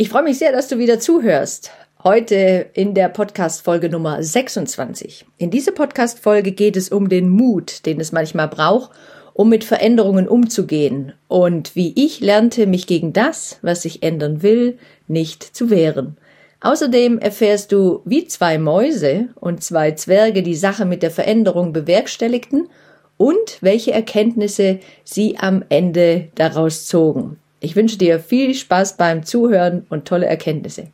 Ich 0.00 0.10
freue 0.10 0.22
mich 0.22 0.38
sehr, 0.38 0.52
dass 0.52 0.68
du 0.68 0.78
wieder 0.78 1.00
zuhörst. 1.00 1.72
Heute 2.04 2.66
in 2.72 2.94
der 2.94 3.08
Podcast-Folge 3.08 3.88
Nummer 3.88 4.22
26. 4.22 5.26
In 5.38 5.50
dieser 5.50 5.72
Podcast-Folge 5.72 6.52
geht 6.52 6.76
es 6.76 6.90
um 6.90 7.08
den 7.08 7.28
Mut, 7.28 7.84
den 7.84 7.98
es 7.98 8.12
manchmal 8.12 8.46
braucht, 8.46 8.92
um 9.34 9.48
mit 9.48 9.64
Veränderungen 9.64 10.28
umzugehen 10.28 11.14
und 11.26 11.74
wie 11.74 11.92
ich 11.96 12.20
lernte, 12.20 12.68
mich 12.68 12.86
gegen 12.86 13.12
das, 13.12 13.58
was 13.62 13.82
sich 13.82 14.04
ändern 14.04 14.40
will, 14.44 14.78
nicht 15.08 15.42
zu 15.42 15.68
wehren. 15.68 16.16
Außerdem 16.60 17.18
erfährst 17.18 17.72
du, 17.72 18.02
wie 18.04 18.24
zwei 18.28 18.56
Mäuse 18.56 19.30
und 19.34 19.64
zwei 19.64 19.90
Zwerge 19.90 20.44
die 20.44 20.54
Sache 20.54 20.84
mit 20.84 21.02
der 21.02 21.10
Veränderung 21.10 21.72
bewerkstelligten 21.72 22.68
und 23.16 23.58
welche 23.62 23.90
Erkenntnisse 23.90 24.78
sie 25.02 25.38
am 25.38 25.64
Ende 25.68 26.28
daraus 26.36 26.86
zogen. 26.86 27.40
Ich 27.60 27.74
wünsche 27.74 27.98
dir 27.98 28.20
viel 28.20 28.54
Spaß 28.54 28.96
beim 28.96 29.24
Zuhören 29.24 29.86
und 29.88 30.06
tolle 30.06 30.26
Erkenntnisse. 30.26 30.88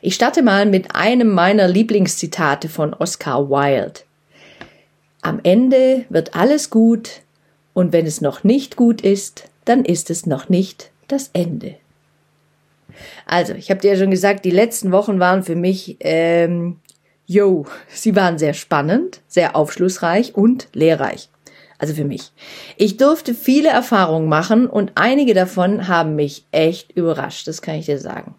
Ich 0.00 0.14
starte 0.14 0.42
mal 0.42 0.66
mit 0.66 0.94
einem 0.94 1.32
meiner 1.32 1.68
Lieblingszitate 1.68 2.68
von 2.68 2.94
Oscar 2.94 3.50
Wilde. 3.50 4.00
Am 5.22 5.40
Ende 5.42 6.04
wird 6.08 6.34
alles 6.36 6.70
gut 6.70 7.22
und 7.74 7.92
wenn 7.92 8.06
es 8.06 8.20
noch 8.20 8.44
nicht 8.44 8.76
gut 8.76 9.00
ist, 9.00 9.48
dann 9.64 9.84
ist 9.84 10.08
es 10.10 10.24
noch 10.24 10.48
nicht 10.48 10.90
das 11.08 11.30
Ende. 11.32 11.74
Also, 13.26 13.52
ich 13.54 13.70
habe 13.70 13.80
dir 13.80 13.92
ja 13.92 13.98
schon 13.98 14.10
gesagt, 14.10 14.44
die 14.44 14.50
letzten 14.50 14.92
Wochen 14.92 15.18
waren 15.18 15.42
für 15.42 15.56
mich, 15.56 15.96
ähm, 16.00 16.76
yo, 17.26 17.66
sie 17.88 18.16
waren 18.16 18.38
sehr 18.38 18.54
spannend, 18.54 19.20
sehr 19.26 19.56
aufschlussreich 19.56 20.34
und 20.34 20.68
lehrreich. 20.72 21.28
Also 21.78 21.94
für 21.94 22.04
mich. 22.04 22.32
Ich 22.76 22.96
durfte 22.96 23.34
viele 23.34 23.68
Erfahrungen 23.68 24.28
machen 24.28 24.66
und 24.66 24.92
einige 24.94 25.34
davon 25.34 25.88
haben 25.88 26.16
mich 26.16 26.44
echt 26.52 26.92
überrascht, 26.92 27.46
das 27.48 27.62
kann 27.62 27.76
ich 27.76 27.86
dir 27.86 27.98
sagen. 27.98 28.34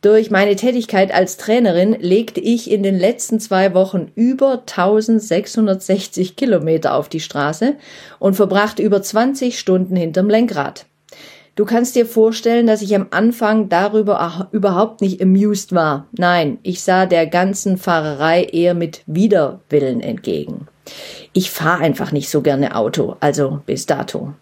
Durch 0.00 0.30
meine 0.30 0.54
Tätigkeit 0.54 1.12
als 1.12 1.38
Trainerin 1.38 1.96
legte 1.98 2.40
ich 2.40 2.70
in 2.70 2.84
den 2.84 2.96
letzten 2.96 3.40
zwei 3.40 3.74
Wochen 3.74 4.12
über 4.14 4.60
1660 4.60 6.36
Kilometer 6.36 6.94
auf 6.94 7.08
die 7.08 7.18
Straße 7.18 7.74
und 8.20 8.34
verbrachte 8.34 8.80
über 8.80 9.02
20 9.02 9.58
Stunden 9.58 9.96
hinterm 9.96 10.30
Lenkrad. 10.30 10.86
Du 11.56 11.64
kannst 11.64 11.96
dir 11.96 12.06
vorstellen, 12.06 12.68
dass 12.68 12.82
ich 12.82 12.94
am 12.94 13.08
Anfang 13.10 13.68
darüber 13.68 14.48
überhaupt 14.52 15.00
nicht 15.00 15.20
amused 15.20 15.74
war. 15.74 16.06
Nein, 16.12 16.58
ich 16.62 16.82
sah 16.82 17.04
der 17.04 17.26
ganzen 17.26 17.76
Fahrerei 17.76 18.44
eher 18.44 18.74
mit 18.74 19.02
Widerwillen 19.06 20.00
entgegen. 20.00 20.68
Ich 21.32 21.50
fahre 21.50 21.82
einfach 21.82 22.12
nicht 22.12 22.30
so 22.30 22.42
gerne 22.42 22.74
Auto, 22.74 23.16
also 23.20 23.60
bis 23.66 23.86
dato. 23.86 24.34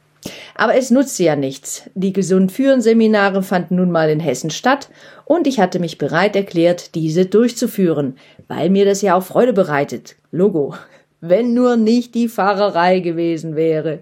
Aber 0.55 0.75
es 0.75 0.91
nutzte 0.91 1.25
ja 1.25 1.37
nichts. 1.37 1.83
Die 1.95 2.13
Gesund 2.13 2.51
führen 2.53 2.81
Seminare 2.81 3.43
fanden 3.43 3.77
nun 3.77 3.91
mal 3.91 4.11
in 4.11 4.21
Hessen 4.21 4.51
statt 4.51 4.89
und 5.25 5.47
ich 5.47 5.61
hatte 5.61 5.79
mich 5.79 5.99
bereit 5.99 6.37
erklärt, 6.37 6.95
diese 6.95 7.27
durchzuführen, 7.27 8.17
weil 8.49 8.71
mir 8.71 8.85
das 8.85 9.03
ja 9.03 9.15
auch 9.15 9.23
Freude 9.23 9.53
bereitet. 9.53 10.17
Logo. 10.31 10.75
Wenn 11.21 11.55
nur 11.55 11.77
nicht 11.77 12.15
die 12.15 12.29
Fahrerei 12.29 13.01
gewesen 13.01 13.57
wäre. 13.57 14.01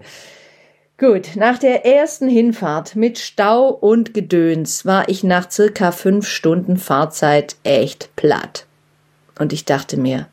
Gut, 0.97 1.35
nach 1.35 1.57
der 1.57 1.85
ersten 1.85 2.29
Hinfahrt 2.29 2.95
mit 2.95 3.19
Stau 3.19 3.67
und 3.69 4.13
Gedöns 4.13 4.85
war 4.85 5.09
ich 5.09 5.23
nach 5.23 5.51
circa 5.51 5.91
fünf 5.91 6.27
Stunden 6.27 6.77
Fahrzeit 6.77 7.57
echt 7.63 8.15
platt. 8.15 8.65
Und 9.37 9.51
ich 9.51 9.65
dachte 9.65 9.97
mir, 9.97 10.27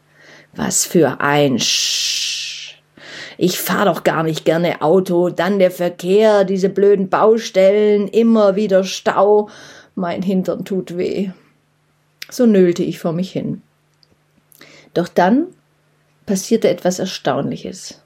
was 0.54 0.84
für 0.84 1.20
ein 1.20 1.58
Sch. 1.58 2.82
Ich 3.38 3.58
fahr 3.58 3.86
doch 3.86 4.04
gar 4.04 4.22
nicht 4.22 4.44
gerne 4.44 4.82
Auto, 4.82 5.30
dann 5.30 5.58
der 5.58 5.70
Verkehr, 5.70 6.44
diese 6.44 6.68
blöden 6.68 7.08
Baustellen, 7.08 8.06
immer 8.08 8.56
wieder 8.56 8.84
Stau. 8.84 9.48
Mein 9.94 10.22
Hintern 10.22 10.64
tut 10.64 10.96
weh. 10.96 11.30
So 12.30 12.46
nölte 12.46 12.82
ich 12.82 12.98
vor 12.98 13.12
mich 13.12 13.32
hin. 13.32 13.62
Doch 14.94 15.08
dann 15.08 15.48
passierte 16.26 16.68
etwas 16.68 16.98
Erstaunliches. 16.98 18.00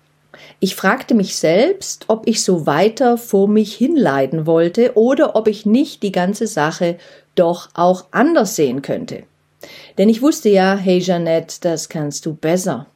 Ich 0.61 0.75
fragte 0.75 1.15
mich 1.15 1.37
selbst, 1.37 2.07
ob 2.09 2.27
ich 2.27 2.43
so 2.43 2.67
weiter 2.67 3.19
vor 3.19 3.49
mich 3.49 3.75
hinleiden 3.75 4.47
wollte 4.47 4.97
oder 4.97 5.37
ob 5.37 5.49
ich 5.49 5.67
nicht 5.67 6.03
die 6.03 6.13
ganze 6.13 6.47
Sache 6.47 6.99
doch 7.35 7.69
auch 7.75 8.07
anders 8.11 8.57
sehen 8.57 8.83
könnte. 8.83 9.25
Denn 9.99 10.09
ich 10.09 10.23
wusste 10.23 10.49
ja, 10.49 10.77
hey 10.77 11.01
Jeanette, 11.01 11.57
das 11.61 11.89
kannst 11.89 12.27
du 12.27 12.35
besser. 12.35 12.87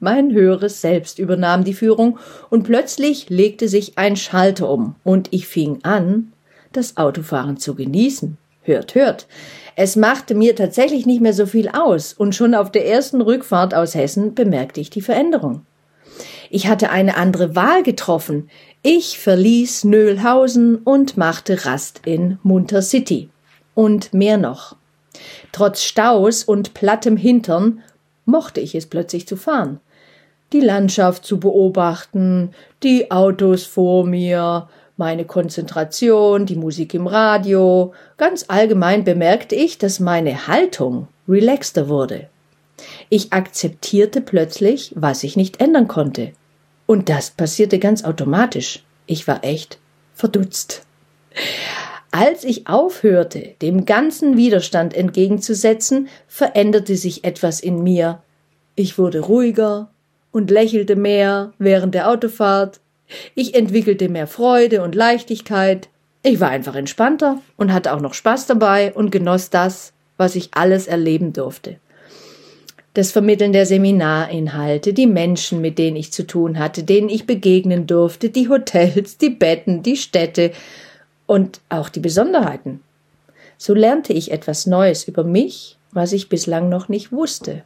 Mein 0.00 0.32
höheres 0.32 0.80
Selbst 0.80 1.18
übernahm 1.18 1.64
die 1.64 1.74
Führung 1.74 2.18
und 2.50 2.64
plötzlich 2.64 3.30
legte 3.30 3.68
sich 3.68 3.96
ein 3.96 4.16
Schalter 4.16 4.68
um 4.68 4.96
und 5.04 5.28
ich 5.32 5.46
fing 5.46 5.78
an, 5.82 6.32
das 6.72 6.96
Autofahren 6.96 7.56
zu 7.56 7.74
genießen. 7.74 8.36
Hört, 8.62 8.94
hört. 8.94 9.26
Es 9.76 9.96
machte 9.96 10.34
mir 10.34 10.56
tatsächlich 10.56 11.06
nicht 11.06 11.20
mehr 11.20 11.32
so 11.32 11.46
viel 11.46 11.68
aus 11.68 12.12
und 12.12 12.34
schon 12.34 12.54
auf 12.54 12.70
der 12.70 12.86
ersten 12.86 13.20
Rückfahrt 13.20 13.74
aus 13.74 13.94
Hessen 13.94 14.34
bemerkte 14.34 14.80
ich 14.80 14.90
die 14.90 15.00
Veränderung. 15.00 15.64
Ich 16.50 16.68
hatte 16.68 16.90
eine 16.90 17.16
andere 17.16 17.56
Wahl 17.56 17.82
getroffen. 17.82 18.48
Ich 18.82 19.18
verließ 19.18 19.84
Nöhlhausen 19.84 20.76
und 20.76 21.16
machte 21.16 21.64
Rast 21.64 22.02
in 22.04 22.38
Munter 22.42 22.82
City. 22.82 23.30
Und 23.74 24.14
mehr 24.14 24.38
noch. 24.38 24.76
Trotz 25.52 25.82
Staus 25.82 26.44
und 26.44 26.74
plattem 26.74 27.16
Hintern 27.16 27.82
mochte 28.24 28.60
ich 28.60 28.74
es 28.74 28.86
plötzlich 28.86 29.26
zu 29.26 29.36
fahren. 29.36 29.80
Die 30.52 30.60
Landschaft 30.60 31.24
zu 31.24 31.40
beobachten, 31.40 32.50
die 32.82 33.10
Autos 33.10 33.64
vor 33.64 34.04
mir, 34.04 34.68
meine 34.96 35.24
Konzentration, 35.24 36.46
die 36.46 36.56
Musik 36.56 36.94
im 36.94 37.06
Radio. 37.06 37.92
Ganz 38.16 38.44
allgemein 38.48 39.04
bemerkte 39.04 39.54
ich, 39.54 39.78
dass 39.78 40.00
meine 40.00 40.46
Haltung 40.46 41.08
relaxter 41.28 41.88
wurde. 41.88 42.28
Ich 43.08 43.32
akzeptierte 43.32 44.20
plötzlich, 44.20 44.92
was 44.94 45.24
ich 45.24 45.36
nicht 45.36 45.60
ändern 45.60 45.88
konnte. 45.88 46.32
Und 46.86 47.08
das 47.08 47.30
passierte 47.30 47.78
ganz 47.78 48.04
automatisch. 48.04 48.84
Ich 49.06 49.26
war 49.26 49.42
echt 49.42 49.78
verdutzt. 50.14 50.82
Als 52.16 52.44
ich 52.44 52.68
aufhörte, 52.68 53.56
dem 53.60 53.86
ganzen 53.86 54.36
Widerstand 54.36 54.94
entgegenzusetzen, 54.94 56.06
veränderte 56.28 56.94
sich 56.94 57.24
etwas 57.24 57.58
in 57.58 57.82
mir. 57.82 58.22
Ich 58.76 58.98
wurde 58.98 59.18
ruhiger 59.18 59.90
und 60.30 60.48
lächelte 60.48 60.94
mehr 60.94 61.52
während 61.58 61.92
der 61.92 62.08
Autofahrt. 62.08 62.78
Ich 63.34 63.56
entwickelte 63.56 64.08
mehr 64.08 64.28
Freude 64.28 64.84
und 64.84 64.94
Leichtigkeit. 64.94 65.88
Ich 66.22 66.38
war 66.38 66.50
einfach 66.50 66.76
entspannter 66.76 67.40
und 67.56 67.72
hatte 67.72 67.92
auch 67.92 68.00
noch 68.00 68.14
Spaß 68.14 68.46
dabei 68.46 68.92
und 68.94 69.10
genoss 69.10 69.50
das, 69.50 69.92
was 70.16 70.36
ich 70.36 70.50
alles 70.52 70.86
erleben 70.86 71.32
durfte. 71.32 71.78
Das 72.92 73.10
Vermitteln 73.10 73.52
der 73.52 73.66
Seminarinhalte, 73.66 74.92
die 74.92 75.08
Menschen, 75.08 75.60
mit 75.60 75.78
denen 75.78 75.96
ich 75.96 76.12
zu 76.12 76.24
tun 76.24 76.60
hatte, 76.60 76.84
denen 76.84 77.08
ich 77.08 77.26
begegnen 77.26 77.88
durfte, 77.88 78.30
die 78.30 78.48
Hotels, 78.48 79.18
die 79.18 79.30
Betten, 79.30 79.82
die 79.82 79.96
Städte 79.96 80.52
und 81.26 81.60
auch 81.68 81.88
die 81.88 82.00
Besonderheiten. 82.00 82.82
So 83.56 83.74
lernte 83.74 84.12
ich 84.12 84.30
etwas 84.32 84.66
Neues 84.66 85.04
über 85.04 85.24
mich, 85.24 85.78
was 85.92 86.12
ich 86.12 86.28
bislang 86.28 86.68
noch 86.68 86.88
nicht 86.88 87.12
wusste. 87.12 87.62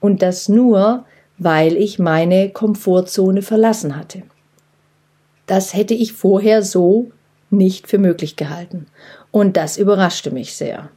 Und 0.00 0.22
das 0.22 0.48
nur, 0.48 1.04
weil 1.38 1.76
ich 1.76 1.98
meine 1.98 2.50
Komfortzone 2.50 3.42
verlassen 3.42 3.96
hatte. 3.96 4.22
Das 5.46 5.74
hätte 5.74 5.94
ich 5.94 6.12
vorher 6.12 6.62
so 6.62 7.10
nicht 7.50 7.88
für 7.88 7.98
möglich 7.98 8.36
gehalten. 8.36 8.86
Und 9.30 9.56
das 9.56 9.76
überraschte 9.76 10.30
mich 10.30 10.54
sehr. 10.54 10.90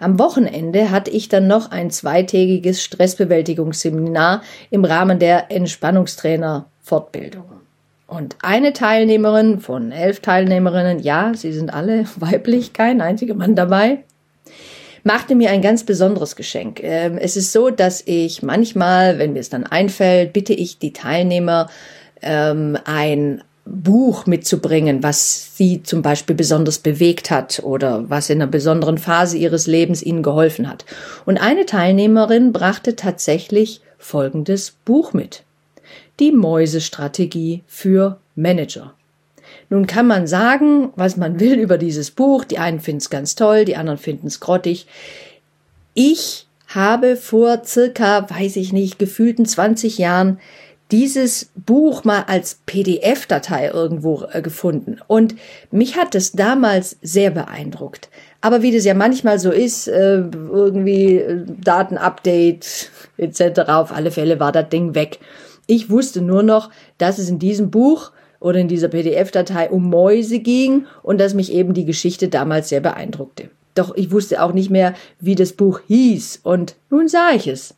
Am 0.00 0.18
Wochenende 0.18 0.90
hatte 0.90 1.10
ich 1.10 1.28
dann 1.28 1.46
noch 1.46 1.70
ein 1.70 1.90
zweitägiges 1.90 2.82
Stressbewältigungsseminar 2.82 4.42
im 4.70 4.84
Rahmen 4.84 5.18
der 5.18 5.50
Entspannungstrainer 5.50 6.66
Fortbildung. 6.80 7.61
Und 8.12 8.36
eine 8.42 8.74
Teilnehmerin 8.74 9.58
von 9.58 9.90
elf 9.90 10.20
Teilnehmerinnen, 10.20 10.98
ja, 10.98 11.32
sie 11.34 11.50
sind 11.50 11.72
alle 11.72 12.04
weiblich, 12.16 12.74
kein 12.74 13.00
einziger 13.00 13.34
Mann 13.34 13.56
dabei, 13.56 14.04
machte 15.02 15.34
mir 15.34 15.50
ein 15.50 15.62
ganz 15.62 15.84
besonderes 15.84 16.36
Geschenk. 16.36 16.82
Ähm, 16.82 17.16
es 17.16 17.38
ist 17.38 17.52
so, 17.52 17.70
dass 17.70 18.02
ich 18.04 18.42
manchmal, 18.42 19.18
wenn 19.18 19.32
mir 19.32 19.40
es 19.40 19.48
dann 19.48 19.64
einfällt, 19.64 20.34
bitte 20.34 20.52
ich 20.52 20.78
die 20.78 20.92
Teilnehmer, 20.92 21.70
ähm, 22.20 22.76
ein 22.84 23.42
Buch 23.64 24.26
mitzubringen, 24.26 25.02
was 25.02 25.56
sie 25.56 25.82
zum 25.82 26.02
Beispiel 26.02 26.36
besonders 26.36 26.80
bewegt 26.80 27.30
hat 27.30 27.60
oder 27.64 28.10
was 28.10 28.28
in 28.28 28.42
einer 28.42 28.50
besonderen 28.50 28.98
Phase 28.98 29.38
ihres 29.38 29.66
Lebens 29.66 30.02
ihnen 30.02 30.22
geholfen 30.22 30.68
hat. 30.68 30.84
Und 31.24 31.38
eine 31.38 31.64
Teilnehmerin 31.64 32.52
brachte 32.52 32.94
tatsächlich 32.94 33.80
folgendes 33.96 34.72
Buch 34.84 35.14
mit. 35.14 35.44
Die 36.20 36.32
Mäusestrategie 36.32 37.62
für 37.66 38.18
Manager. 38.34 38.94
Nun 39.70 39.86
kann 39.86 40.06
man 40.06 40.26
sagen, 40.26 40.92
was 40.96 41.16
man 41.16 41.40
will 41.40 41.54
über 41.58 41.78
dieses 41.78 42.10
Buch. 42.10 42.44
Die 42.44 42.58
einen 42.58 42.80
finden 42.80 42.98
es 42.98 43.10
ganz 43.10 43.34
toll, 43.34 43.64
die 43.64 43.76
anderen 43.76 43.98
finden 43.98 44.26
es 44.26 44.40
grottig. 44.40 44.86
Ich 45.94 46.46
habe 46.68 47.16
vor 47.16 47.62
circa, 47.64 48.28
weiß 48.28 48.56
ich 48.56 48.72
nicht, 48.72 48.98
gefühlten 48.98 49.46
20 49.46 49.98
Jahren 49.98 50.38
dieses 50.90 51.50
Buch 51.54 52.04
mal 52.04 52.24
als 52.26 52.60
PDF-Datei 52.66 53.70
irgendwo 53.72 54.24
äh, 54.30 54.42
gefunden. 54.42 54.98
Und 55.06 55.34
mich 55.70 55.96
hat 55.96 56.14
es 56.14 56.32
damals 56.32 56.98
sehr 57.00 57.30
beeindruckt. 57.30 58.10
Aber 58.42 58.60
wie 58.60 58.72
das 58.72 58.84
ja 58.84 58.92
manchmal 58.92 59.38
so 59.38 59.50
ist, 59.50 59.88
äh, 59.88 60.18
irgendwie 60.18 61.16
äh, 61.16 61.44
Datenupdate 61.46 62.90
etc., 63.16 63.60
auf 63.68 63.92
alle 63.92 64.10
Fälle 64.10 64.38
war 64.38 64.52
das 64.52 64.68
Ding 64.68 64.94
weg. 64.94 65.18
Ich 65.66 65.90
wusste 65.90 66.20
nur 66.20 66.42
noch, 66.42 66.70
dass 66.98 67.18
es 67.18 67.28
in 67.28 67.38
diesem 67.38 67.70
Buch 67.70 68.12
oder 68.40 68.58
in 68.58 68.68
dieser 68.68 68.88
PDF-Datei 68.88 69.70
um 69.70 69.88
Mäuse 69.88 70.40
ging 70.40 70.86
und 71.02 71.18
dass 71.18 71.34
mich 71.34 71.52
eben 71.52 71.74
die 71.74 71.84
Geschichte 71.84 72.28
damals 72.28 72.68
sehr 72.68 72.80
beeindruckte. 72.80 73.50
Doch 73.74 73.94
ich 73.94 74.10
wusste 74.10 74.42
auch 74.42 74.52
nicht 74.52 74.70
mehr, 74.70 74.94
wie 75.20 75.34
das 75.34 75.52
Buch 75.52 75.80
hieß 75.86 76.40
und 76.42 76.76
nun 76.90 77.08
sah 77.08 77.30
ich 77.30 77.46
es. 77.46 77.74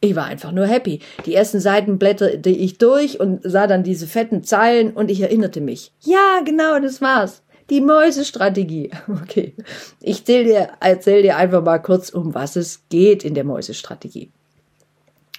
Ich 0.00 0.14
war 0.14 0.26
einfach 0.26 0.52
nur 0.52 0.66
happy. 0.66 1.00
Die 1.26 1.34
ersten 1.34 1.58
Seiten 1.58 1.98
blätterte 1.98 2.50
ich 2.50 2.78
durch 2.78 3.18
und 3.18 3.40
sah 3.42 3.66
dann 3.66 3.82
diese 3.82 4.06
fetten 4.06 4.44
Zeilen 4.44 4.92
und 4.92 5.10
ich 5.10 5.20
erinnerte 5.20 5.60
mich. 5.60 5.92
Ja, 6.02 6.40
genau, 6.44 6.78
das 6.78 7.00
war's. 7.00 7.42
Die 7.70 7.80
Mäusestrategie. 7.80 8.90
Okay. 9.22 9.54
Ich 10.00 10.20
erzähl 10.20 10.44
dir, 10.44 10.68
erzähl 10.80 11.22
dir 11.22 11.36
einfach 11.36 11.62
mal 11.62 11.78
kurz, 11.78 12.10
um 12.10 12.34
was 12.34 12.56
es 12.56 12.82
geht 12.88 13.24
in 13.24 13.34
der 13.34 13.44
Mäusestrategie. 13.44 14.30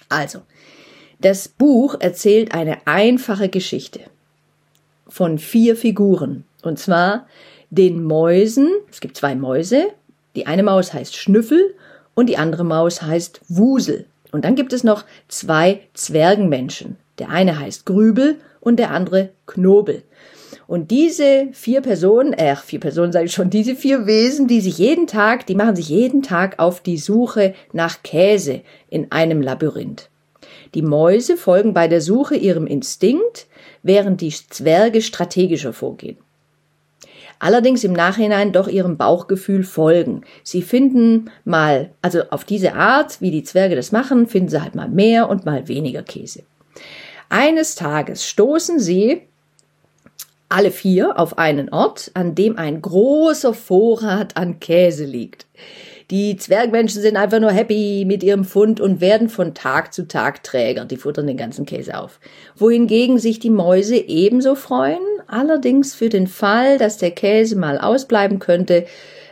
Also, 0.08 0.40
das 1.20 1.48
Buch 1.48 1.96
erzählt 2.00 2.54
eine 2.54 2.86
einfache 2.86 3.48
Geschichte 3.48 4.00
von 5.08 5.38
vier 5.38 5.76
Figuren. 5.76 6.44
Und 6.62 6.78
zwar 6.78 7.26
den 7.70 8.02
Mäusen. 8.02 8.68
Es 8.90 9.00
gibt 9.00 9.16
zwei 9.16 9.34
Mäuse. 9.34 9.88
Die 10.34 10.46
eine 10.46 10.62
Maus 10.62 10.92
heißt 10.94 11.16
Schnüffel 11.16 11.74
und 12.14 12.28
die 12.28 12.36
andere 12.36 12.64
Maus 12.64 13.02
heißt 13.02 13.40
Wusel. 13.48 14.06
Und 14.32 14.44
dann 14.44 14.54
gibt 14.54 14.72
es 14.72 14.84
noch 14.84 15.04
zwei 15.28 15.80
Zwergenmenschen. 15.94 16.96
Der 17.18 17.30
eine 17.30 17.58
heißt 17.58 17.84
Grübel 17.84 18.36
und 18.60 18.78
der 18.78 18.92
andere 18.92 19.30
Knobel. 19.46 20.02
Und 20.66 20.90
diese 20.92 21.48
vier 21.52 21.80
Personen, 21.80 22.32
äh, 22.32 22.54
vier 22.54 22.78
Personen 22.78 23.12
sage 23.12 23.26
ich 23.26 23.32
schon, 23.32 23.50
diese 23.50 23.74
vier 23.74 24.06
Wesen, 24.06 24.46
die 24.46 24.60
sich 24.60 24.78
jeden 24.78 25.08
Tag, 25.08 25.46
die 25.46 25.56
machen 25.56 25.74
sich 25.74 25.88
jeden 25.88 26.22
Tag 26.22 26.60
auf 26.60 26.80
die 26.80 26.96
Suche 26.96 27.54
nach 27.72 28.04
Käse 28.04 28.60
in 28.88 29.10
einem 29.10 29.42
Labyrinth. 29.42 30.08
Die 30.74 30.82
Mäuse 30.82 31.36
folgen 31.36 31.74
bei 31.74 31.88
der 31.88 32.00
Suche 32.00 32.36
ihrem 32.36 32.66
Instinkt, 32.66 33.46
während 33.82 34.20
die 34.20 34.30
Zwerge 34.30 35.02
strategischer 35.02 35.72
vorgehen 35.72 36.18
allerdings 37.40 37.82
im 37.82 37.92
Nachhinein 37.92 38.52
doch 38.52 38.68
ihrem 38.68 38.96
Bauchgefühl 38.96 39.64
folgen. 39.64 40.22
Sie 40.44 40.62
finden 40.62 41.30
mal, 41.44 41.90
also 42.02 42.22
auf 42.30 42.44
diese 42.44 42.74
Art, 42.74 43.20
wie 43.20 43.32
die 43.32 43.42
Zwerge 43.42 43.74
das 43.74 43.90
machen, 43.90 44.28
finden 44.28 44.50
sie 44.50 44.62
halt 44.62 44.76
mal 44.76 44.88
mehr 44.88 45.28
und 45.28 45.44
mal 45.44 45.66
weniger 45.66 46.02
Käse. 46.02 46.44
Eines 47.28 47.74
Tages 47.74 48.24
stoßen 48.26 48.78
sie 48.78 49.22
alle 50.48 50.70
vier 50.70 51.18
auf 51.18 51.38
einen 51.38 51.72
Ort, 51.72 52.10
an 52.14 52.34
dem 52.34 52.58
ein 52.58 52.82
großer 52.82 53.54
Vorrat 53.54 54.36
an 54.36 54.60
Käse 54.60 55.04
liegt. 55.04 55.46
Die 56.10 56.36
Zwergmenschen 56.36 57.00
sind 57.02 57.16
einfach 57.16 57.38
nur 57.38 57.52
happy 57.52 58.04
mit 58.04 58.24
ihrem 58.24 58.44
Fund 58.44 58.80
und 58.80 59.00
werden 59.00 59.28
von 59.28 59.54
Tag 59.54 59.94
zu 59.94 60.08
Tag 60.08 60.42
träger. 60.42 60.84
Die 60.84 60.96
futtern 60.96 61.28
den 61.28 61.36
ganzen 61.36 61.66
Käse 61.66 61.96
auf. 61.96 62.18
Wohingegen 62.56 63.20
sich 63.20 63.38
die 63.38 63.50
Mäuse 63.50 63.96
ebenso 63.96 64.56
freuen, 64.56 64.98
allerdings 65.28 65.94
für 65.94 66.08
den 66.08 66.26
Fall, 66.26 66.78
dass 66.78 66.98
der 66.98 67.12
Käse 67.12 67.56
mal 67.56 67.78
ausbleiben 67.78 68.40
könnte, 68.40 68.86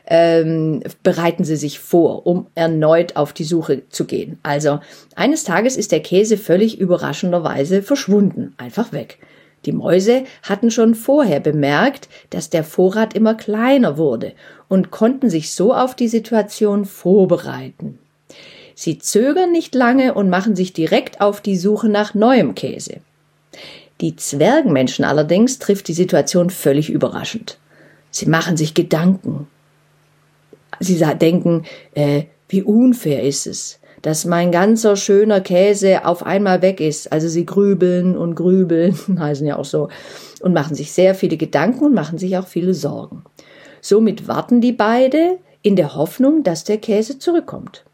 ähm, 0.06 0.82
bereiten 1.02 1.42
sie 1.42 1.56
sich 1.56 1.80
vor, 1.80 2.26
um 2.26 2.46
erneut 2.54 3.16
auf 3.16 3.32
die 3.32 3.44
Suche 3.44 3.82
zu 3.88 4.04
gehen. 4.04 4.38
Also 4.44 4.78
eines 5.16 5.42
Tages 5.42 5.76
ist 5.76 5.90
der 5.90 6.00
Käse 6.00 6.38
völlig 6.38 6.78
überraschenderweise 6.78 7.82
verschwunden, 7.82 8.54
einfach 8.56 8.92
weg. 8.92 9.18
Die 9.68 9.72
Mäuse 9.72 10.24
hatten 10.44 10.70
schon 10.70 10.94
vorher 10.94 11.40
bemerkt, 11.40 12.08
dass 12.30 12.48
der 12.48 12.64
Vorrat 12.64 13.12
immer 13.12 13.34
kleiner 13.34 13.98
wurde 13.98 14.32
und 14.66 14.90
konnten 14.90 15.28
sich 15.28 15.52
so 15.52 15.74
auf 15.74 15.94
die 15.94 16.08
Situation 16.08 16.86
vorbereiten. 16.86 17.98
Sie 18.74 18.98
zögern 18.98 19.52
nicht 19.52 19.74
lange 19.74 20.14
und 20.14 20.30
machen 20.30 20.56
sich 20.56 20.72
direkt 20.72 21.20
auf 21.20 21.42
die 21.42 21.58
Suche 21.58 21.90
nach 21.90 22.14
neuem 22.14 22.54
Käse. 22.54 23.00
Die 24.00 24.16
Zwergenmenschen 24.16 25.04
allerdings 25.04 25.58
trifft 25.58 25.86
die 25.88 25.92
Situation 25.92 26.48
völlig 26.48 26.88
überraschend. 26.88 27.58
Sie 28.10 28.24
machen 28.24 28.56
sich 28.56 28.72
Gedanken. 28.72 29.48
Sie 30.80 30.96
denken, 31.20 31.66
äh, 31.92 32.22
wie 32.48 32.62
unfair 32.62 33.22
ist 33.22 33.46
es, 33.46 33.77
dass 34.02 34.24
mein 34.24 34.52
ganzer 34.52 34.96
schöner 34.96 35.40
Käse 35.40 36.04
auf 36.04 36.24
einmal 36.24 36.62
weg 36.62 36.80
ist. 36.80 37.12
Also 37.12 37.28
sie 37.28 37.46
grübeln 37.46 38.16
und 38.16 38.34
grübeln, 38.34 38.98
heißen 39.18 39.46
ja 39.46 39.56
auch 39.56 39.64
so, 39.64 39.88
und 40.40 40.54
machen 40.54 40.74
sich 40.74 40.92
sehr 40.92 41.14
viele 41.14 41.36
Gedanken 41.36 41.84
und 41.84 41.94
machen 41.94 42.18
sich 42.18 42.36
auch 42.36 42.46
viele 42.46 42.74
Sorgen. 42.74 43.24
Somit 43.80 44.28
warten 44.28 44.60
die 44.60 44.72
beide 44.72 45.38
in 45.62 45.76
der 45.76 45.94
Hoffnung, 45.94 46.42
dass 46.42 46.64
der 46.64 46.78
Käse 46.78 47.18
zurückkommt. 47.18 47.84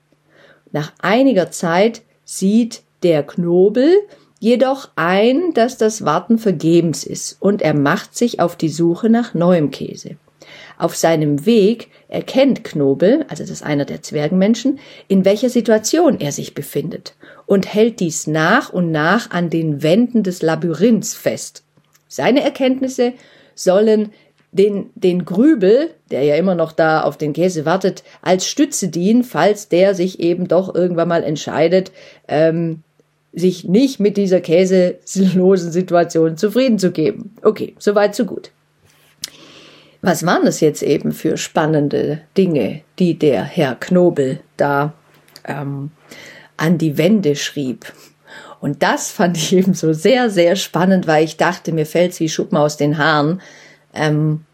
Nach 0.72 0.92
einiger 1.00 1.50
Zeit 1.50 2.02
sieht 2.24 2.82
der 3.02 3.22
Knobel 3.22 3.92
jedoch 4.40 4.90
ein, 4.96 5.54
dass 5.54 5.78
das 5.78 6.04
Warten 6.04 6.38
vergebens 6.38 7.04
ist 7.04 7.36
und 7.40 7.62
er 7.62 7.74
macht 7.74 8.16
sich 8.16 8.40
auf 8.40 8.56
die 8.56 8.68
Suche 8.68 9.08
nach 9.08 9.34
neuem 9.34 9.70
Käse. 9.70 10.16
Auf 10.78 10.96
seinem 10.96 11.46
Weg 11.46 11.88
erkennt 12.08 12.64
Knobel, 12.64 13.24
also 13.28 13.42
das 13.42 13.50
ist 13.50 13.62
einer 13.62 13.84
der 13.84 14.02
Zwergenmenschen, 14.02 14.78
in 15.08 15.24
welcher 15.24 15.48
Situation 15.48 16.20
er 16.20 16.32
sich 16.32 16.54
befindet 16.54 17.14
und 17.46 17.72
hält 17.72 18.00
dies 18.00 18.26
nach 18.26 18.72
und 18.72 18.90
nach 18.90 19.30
an 19.30 19.50
den 19.50 19.82
Wänden 19.82 20.22
des 20.22 20.42
Labyrinths 20.42 21.14
fest. 21.14 21.62
Seine 22.08 22.42
Erkenntnisse 22.42 23.12
sollen 23.54 24.12
den, 24.52 24.90
den 24.94 25.24
Grübel, 25.24 25.90
der 26.10 26.22
ja 26.22 26.36
immer 26.36 26.54
noch 26.54 26.72
da 26.72 27.02
auf 27.02 27.18
den 27.18 27.32
Käse 27.32 27.64
wartet, 27.64 28.04
als 28.22 28.46
Stütze 28.46 28.88
dienen, 28.88 29.24
falls 29.24 29.68
der 29.68 29.94
sich 29.94 30.20
eben 30.20 30.46
doch 30.46 30.74
irgendwann 30.74 31.08
mal 31.08 31.24
entscheidet, 31.24 31.90
ähm, 32.28 32.82
sich 33.32 33.64
nicht 33.64 33.98
mit 33.98 34.16
dieser 34.16 34.40
käselosen 34.40 35.72
Situation 35.72 36.36
zufrieden 36.36 36.78
zu 36.78 36.92
geben. 36.92 37.34
Okay, 37.42 37.74
soweit 37.78 38.14
so 38.14 38.24
gut. 38.26 38.52
Was 40.06 40.26
waren 40.26 40.46
es 40.46 40.60
jetzt 40.60 40.82
eben 40.82 41.12
für 41.12 41.38
spannende 41.38 42.20
Dinge, 42.36 42.82
die 42.98 43.18
der 43.18 43.42
Herr 43.42 43.74
Knobel 43.74 44.40
da 44.58 44.92
ähm, 45.46 45.92
an 46.58 46.76
die 46.76 46.98
Wände 46.98 47.36
schrieb? 47.36 47.90
Und 48.60 48.82
das 48.82 49.10
fand 49.10 49.38
ich 49.38 49.50
eben 49.56 49.72
so 49.72 49.94
sehr, 49.94 50.28
sehr 50.28 50.56
spannend, 50.56 51.06
weil 51.06 51.24
ich 51.24 51.38
dachte, 51.38 51.72
mir 51.72 51.86
fällt's 51.86 52.20
wie 52.20 52.28
Schuppen 52.28 52.58
aus 52.58 52.76
den 52.76 52.98
Haaren, 52.98 53.40
ähm, 53.94 54.44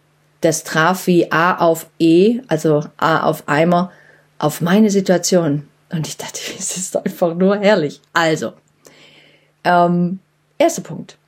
das 0.40 0.62
traf 0.62 1.09
wie 1.09 1.33
A 1.33 1.57
auf 1.57 1.88
E, 1.99 2.42
also 2.47 2.85
A 2.97 3.25
auf 3.25 3.49
Eimer, 3.49 3.90
auf 4.38 4.61
meine 4.61 4.90
Situation. 4.90 5.66
Und 5.92 6.07
ich 6.07 6.16
dachte, 6.16 6.38
es 6.61 6.76
ist 6.76 6.97
einfach 6.97 7.35
nur 7.35 7.59
herrlich. 7.59 8.00
Also, 8.12 8.52
ähm, 9.64 10.21
erster 10.59 10.83
Punkt. 10.83 11.19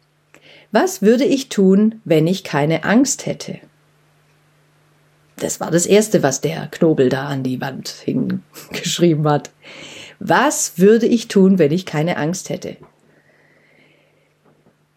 Was 0.70 1.02
würde 1.02 1.24
ich 1.24 1.48
tun, 1.48 2.00
wenn 2.04 2.28
ich 2.28 2.44
keine 2.44 2.84
Angst 2.84 3.26
hätte? 3.26 3.58
Das 5.42 5.60
war 5.60 5.70
das 5.70 5.86
Erste, 5.86 6.22
was 6.22 6.40
der 6.40 6.68
Knobel 6.68 7.08
da 7.08 7.26
an 7.26 7.42
die 7.42 7.60
Wand 7.60 7.88
hingeschrieben 7.88 9.28
hat. 9.28 9.50
Was 10.20 10.78
würde 10.78 11.06
ich 11.06 11.28
tun, 11.28 11.58
wenn 11.58 11.72
ich 11.72 11.84
keine 11.84 12.16
Angst 12.16 12.48
hätte? 12.48 12.76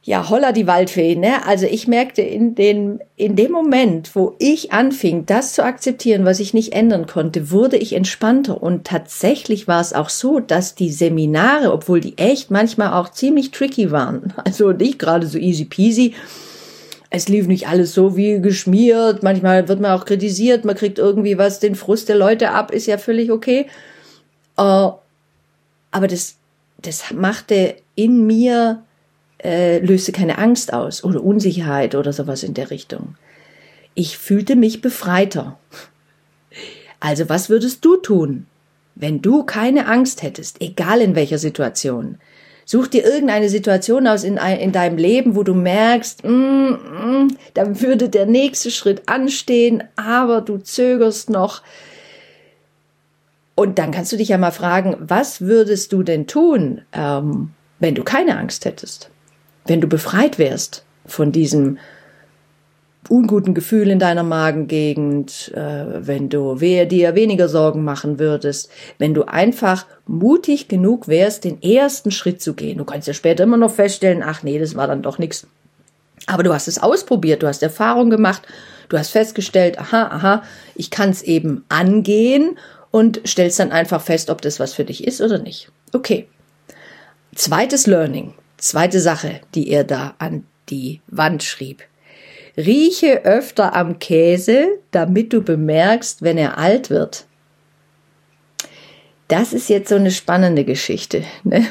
ja, 0.05 0.29
holla 0.29 0.51
die 0.51 0.67
Waldfee, 0.67 1.15
ne? 1.15 1.47
Also 1.47 1.65
ich 1.65 1.87
merkte 1.87 2.21
in 2.21 2.53
den, 2.53 2.99
in 3.15 3.35
dem 3.35 3.51
Moment, 3.51 4.15
wo 4.15 4.35
ich 4.37 4.71
anfing, 4.71 5.25
das 5.25 5.53
zu 5.53 5.63
akzeptieren, 5.63 6.25
was 6.25 6.39
ich 6.39 6.53
nicht 6.53 6.73
ändern 6.73 7.07
konnte, 7.07 7.49
wurde 7.49 7.77
ich 7.77 7.93
entspannter 7.93 8.61
und 8.61 8.85
tatsächlich 8.85 9.67
war 9.67 9.81
es 9.81 9.93
auch 9.93 10.09
so, 10.09 10.39
dass 10.39 10.75
die 10.75 10.91
Seminare, 10.91 11.73
obwohl 11.73 12.01
die 12.01 12.19
echt 12.19 12.51
manchmal 12.51 12.93
auch 12.93 13.09
ziemlich 13.09 13.49
tricky 13.49 13.89
waren, 13.89 14.31
also 14.45 14.73
nicht 14.73 14.99
gerade 14.99 15.25
so 15.25 15.39
easy 15.39 15.65
peasy, 15.65 16.13
es 17.09 17.29
lief 17.29 17.47
nicht 17.47 17.67
alles 17.67 17.93
so 17.93 18.17
wie 18.17 18.41
geschmiert, 18.41 19.23
manchmal 19.23 19.67
wird 19.67 19.79
man 19.79 19.91
auch 19.91 20.05
kritisiert, 20.05 20.65
man 20.65 20.75
kriegt 20.75 20.99
irgendwie 20.99 21.37
was, 21.37 21.59
den 21.59 21.75
Frust 21.75 22.09
der 22.09 22.15
Leute 22.15 22.51
ab, 22.51 22.71
ist 22.71 22.87
ja 22.87 22.97
völlig 22.97 23.31
okay. 23.31 23.67
Uh, 24.57 24.93
aber 25.91 26.07
das, 26.07 26.35
das 26.81 27.11
machte 27.13 27.75
in 27.95 28.25
mir 28.25 28.83
äh, 29.43 29.79
löste 29.79 30.11
keine 30.11 30.37
Angst 30.37 30.73
aus 30.73 31.03
oder 31.03 31.23
Unsicherheit 31.23 31.95
oder 31.95 32.13
sowas 32.13 32.43
in 32.43 32.53
der 32.53 32.71
Richtung. 32.71 33.15
Ich 33.93 34.17
fühlte 34.17 34.55
mich 34.55 34.81
befreiter. 34.81 35.57
Also 36.99 37.29
was 37.29 37.49
würdest 37.49 37.85
du 37.85 37.97
tun, 37.97 38.47
wenn 38.95 39.21
du 39.21 39.43
keine 39.43 39.87
Angst 39.87 40.23
hättest, 40.23 40.61
egal 40.61 41.01
in 41.01 41.15
welcher 41.15 41.37
Situation? 41.37 42.17
Such 42.65 42.87
dir 42.87 43.05
irgendeine 43.05 43.47
Situation 43.47 44.07
aus 44.07 44.23
in, 44.23 44.37
in 44.37 44.71
deinem 44.71 44.97
Leben, 44.97 45.35
wo 45.35 45.43
du 45.43 45.53
merkst, 45.53 46.23
mm, 46.23 46.29
mm, 46.29 47.37
da 47.53 47.81
würde 47.81 48.09
der 48.09 48.25
nächste 48.25 48.71
Schritt 48.71 49.03
anstehen, 49.05 49.83
aber 49.95 50.41
du 50.41 50.57
zögerst 50.57 51.29
noch. 51.29 51.61
Und 53.53 53.77
dann 53.77 53.91
kannst 53.91 54.11
du 54.11 54.17
dich 54.17 54.29
ja 54.29 54.39
mal 54.39 54.51
fragen, 54.51 54.97
was 54.99 55.41
würdest 55.41 55.93
du 55.93 56.01
denn 56.01 56.25
tun, 56.25 56.81
ähm, 56.91 57.51
wenn 57.79 57.95
du 57.95 58.03
keine 58.03 58.37
Angst 58.37 58.65
hättest? 58.65 59.11
Wenn 59.65 59.79
du 59.79 59.87
befreit 59.87 60.39
wärst 60.39 60.83
von 61.05 61.31
diesem 61.31 61.77
unguten 63.09 63.53
Gefühl 63.53 63.89
in 63.89 63.99
deiner 63.99 64.23
Magengegend, 64.23 65.51
äh, 65.53 65.85
wenn 66.07 66.29
du 66.29 66.59
wer 66.59 66.85
dir 66.85 67.15
weniger 67.15 67.47
Sorgen 67.47 67.83
machen 67.83 68.19
würdest, 68.19 68.69
wenn 68.97 69.13
du 69.13 69.23
einfach 69.23 69.85
mutig 70.07 70.67
genug 70.67 71.07
wärst, 71.07 71.43
den 71.43 71.61
ersten 71.61 72.11
Schritt 72.11 72.41
zu 72.41 72.53
gehen. 72.53 72.77
Du 72.77 72.85
kannst 72.85 73.07
ja 73.07 73.13
später 73.13 73.43
immer 73.43 73.57
noch 73.57 73.71
feststellen, 73.71 74.23
ach 74.23 74.43
nee, 74.43 74.59
das 74.59 74.75
war 74.75 74.87
dann 74.87 75.01
doch 75.01 75.19
nichts. 75.19 75.47
Aber 76.27 76.43
du 76.43 76.53
hast 76.53 76.67
es 76.67 76.81
ausprobiert, 76.81 77.43
du 77.43 77.47
hast 77.47 77.61
Erfahrung 77.61 78.09
gemacht, 78.09 78.41
du 78.89 78.97
hast 78.97 79.11
festgestellt, 79.11 79.77
aha, 79.79 80.07
aha, 80.07 80.43
ich 80.73 80.89
kann 80.89 81.09
es 81.09 81.21
eben 81.21 81.63
angehen 81.69 82.57
und 82.91 83.21
stellst 83.25 83.59
dann 83.59 83.71
einfach 83.71 84.01
fest, 84.01 84.29
ob 84.29 84.41
das 84.41 84.59
was 84.59 84.73
für 84.73 84.85
dich 84.85 85.05
ist 85.05 85.21
oder 85.21 85.37
nicht. 85.37 85.69
Okay. 85.93 86.27
Zweites 87.35 87.85
Learning, 87.85 88.33
zweite 88.57 88.99
Sache, 88.99 89.41
die 89.53 89.69
er 89.69 89.83
da 89.83 90.15
an 90.17 90.45
die 90.69 91.01
Wand 91.07 91.43
schrieb. 91.43 91.83
Rieche 92.57 93.25
öfter 93.25 93.75
am 93.75 93.99
Käse, 93.99 94.79
damit 94.91 95.33
du 95.33 95.41
bemerkst, 95.41 96.21
wenn 96.21 96.37
er 96.37 96.57
alt 96.57 96.89
wird. 96.89 97.25
Das 99.27 99.53
ist 99.53 99.69
jetzt 99.69 99.89
so 99.89 99.95
eine 99.95 100.11
spannende 100.11 100.63
Geschichte. 100.63 101.23
Ne? 101.43 101.65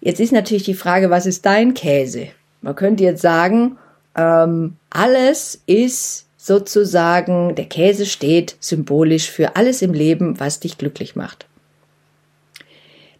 Jetzt 0.00 0.20
ist 0.20 0.32
natürlich 0.32 0.62
die 0.62 0.74
Frage, 0.74 1.10
was 1.10 1.26
ist 1.26 1.44
dein 1.44 1.74
Käse? 1.74 2.28
Man 2.62 2.76
könnte 2.76 3.04
jetzt 3.04 3.22
sagen, 3.22 3.76
ähm, 4.16 4.76
alles 4.90 5.60
ist 5.66 6.26
sozusagen, 6.36 7.54
der 7.56 7.66
Käse 7.66 8.06
steht 8.06 8.56
symbolisch 8.60 9.30
für 9.30 9.56
alles 9.56 9.82
im 9.82 9.92
Leben, 9.92 10.38
was 10.38 10.60
dich 10.60 10.78
glücklich 10.78 11.16
macht. 11.16 11.47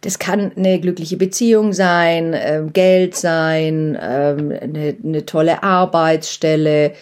Das 0.01 0.17
kann 0.17 0.51
eine 0.55 0.79
glückliche 0.79 1.17
Beziehung 1.17 1.73
sein, 1.73 2.33
äh, 2.33 2.63
Geld 2.71 3.15
sein, 3.15 3.95
äh, 3.95 3.99
eine, 4.61 4.95
eine 5.03 5.25
tolle 5.25 5.61
Arbeitsstelle, 5.61 6.93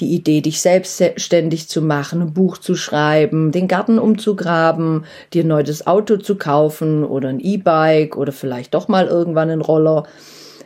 die 0.00 0.14
Idee, 0.14 0.40
dich 0.40 0.60
selbstständig 0.60 1.68
zu 1.68 1.82
machen, 1.82 2.22
ein 2.22 2.32
Buch 2.32 2.58
zu 2.58 2.74
schreiben, 2.74 3.52
den 3.52 3.68
Garten 3.68 3.98
umzugraben, 3.98 5.04
dir 5.32 5.44
ein 5.44 5.48
neues 5.48 5.86
Auto 5.86 6.16
zu 6.16 6.36
kaufen 6.36 7.04
oder 7.04 7.28
ein 7.28 7.40
E-Bike 7.40 8.16
oder 8.16 8.32
vielleicht 8.32 8.74
doch 8.74 8.88
mal 8.88 9.06
irgendwann 9.06 9.50
ein 9.50 9.60
Roller. 9.60 10.04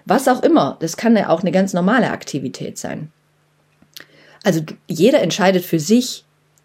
Was 0.07 0.29
auch 0.29 0.43
immer. 0.43 0.77
Das 0.81 0.97
kann 0.97 1.17
ja 1.17 1.29
auch 1.29 1.41
eine 1.41 1.53
ganz 1.53 1.73
normale 1.73 2.11
Aktivität 2.11 2.79
sein. 2.79 3.11
Also 4.43 4.61
jeder 4.87 5.23
entscheidet 5.23 5.65
für 5.65 5.81
sich, 5.81 6.25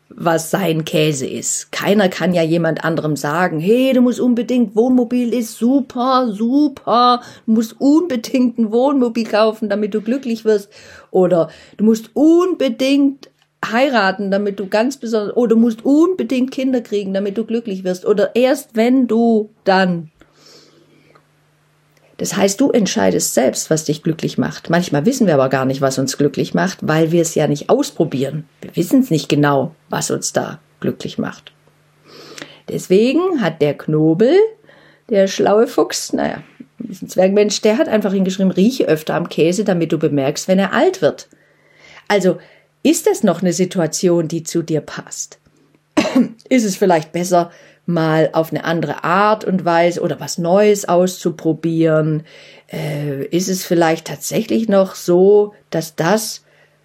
was 0.09 0.49
sein 0.49 0.85
Käse 0.85 1.27
ist. 1.27 1.71
Keiner 1.71 2.09
kann 2.09 2.33
ja 2.33 2.41
jemand 2.41 2.83
anderem 2.83 3.15
sagen, 3.15 3.59
hey, 3.59 3.93
du 3.93 4.01
musst 4.01 4.19
unbedingt, 4.19 4.75
Wohnmobil 4.75 5.33
ist 5.33 5.57
super, 5.57 6.29
super, 6.31 7.21
du 7.45 7.53
musst 7.53 7.75
unbedingt 7.79 8.57
ein 8.57 8.71
Wohnmobil 8.71 9.25
kaufen, 9.25 9.69
damit 9.69 9.93
du 9.93 10.01
glücklich 10.01 10.45
wirst. 10.45 10.69
Oder 11.11 11.49
du 11.77 11.85
musst 11.85 12.11
unbedingt 12.15 13.29
heiraten, 13.63 14.31
damit 14.31 14.59
du 14.59 14.67
ganz 14.67 14.97
besonders, 14.97 15.35
oder 15.35 15.49
du 15.49 15.57
musst 15.57 15.85
unbedingt 15.85 16.51
Kinder 16.51 16.81
kriegen, 16.81 17.13
damit 17.13 17.37
du 17.37 17.45
glücklich 17.45 17.83
wirst. 17.83 18.05
Oder 18.05 18.35
erst 18.35 18.75
wenn 18.75 19.07
du 19.07 19.51
dann 19.63 20.11
das 22.19 22.35
heißt, 22.35 22.59
du 22.59 22.69
entscheidest 22.69 23.33
selbst, 23.33 23.69
was 23.69 23.85
dich 23.85 24.03
glücklich 24.03 24.37
macht. 24.37 24.69
Manchmal 24.69 25.05
wissen 25.05 25.25
wir 25.25 25.35
aber 25.35 25.47
gar 25.47 25.63
nicht, 25.63 25.79
was 25.79 25.97
uns 25.97 26.17
glücklich 26.17 26.53
macht, 26.53 26.79
weil 26.81 27.13
wir 27.13 27.21
es 27.21 27.33
ja 27.33 27.47
nicht 27.47 27.69
ausprobieren. 27.69 28.43
Wir 28.61 28.75
wissen 28.75 28.99
es 28.99 29.09
nicht 29.09 29.29
genau, 29.29 29.73
was 29.89 30.11
uns 30.11 30.33
da 30.33 30.59
glücklich 30.81 31.17
macht. 31.17 31.53
Deswegen 32.67 33.41
hat 33.41 33.61
der 33.61 33.73
Knobel, 33.73 34.35
der 35.09 35.27
schlaue 35.27 35.65
Fuchs, 35.65 36.11
naja, 36.11 36.43
ein 36.81 37.07
Zwergmensch, 37.07 37.61
der 37.61 37.77
hat 37.77 37.87
einfach 37.87 38.11
hingeschrieben, 38.11 38.51
rieche 38.51 38.85
öfter 38.85 39.15
am 39.15 39.29
Käse, 39.29 39.63
damit 39.63 39.93
du 39.93 39.97
bemerkst, 39.97 40.49
wenn 40.49 40.59
er 40.59 40.73
alt 40.73 41.01
wird. 41.01 41.29
Also, 42.09 42.37
ist 42.83 43.07
das 43.07 43.23
noch 43.23 43.41
eine 43.41 43.53
Situation, 43.53 44.27
die 44.27 44.43
zu 44.43 44.61
dir 44.61 44.81
passt? 44.81 45.39
ist 46.49 46.65
es 46.65 46.75
vielleicht 46.75 47.13
besser, 47.13 47.49
mal 47.89 48.29
auf 48.33 48.51
eine 48.51 48.63
andere 48.63 49.03
Art 49.03 49.43
und 49.43 49.65
Weise 49.65 50.01
oder 50.01 50.19
was 50.19 50.37
Neues 50.37 50.87
auszuprobieren? 50.87 52.23
Äh, 52.71 53.25
ist 53.25 53.49
es 53.49 53.65
vielleicht 53.65 54.07
tatsächlich 54.07 54.69
noch 54.69 54.95
so, 54.95 55.53
dass 55.71 55.95
das, 55.95 56.43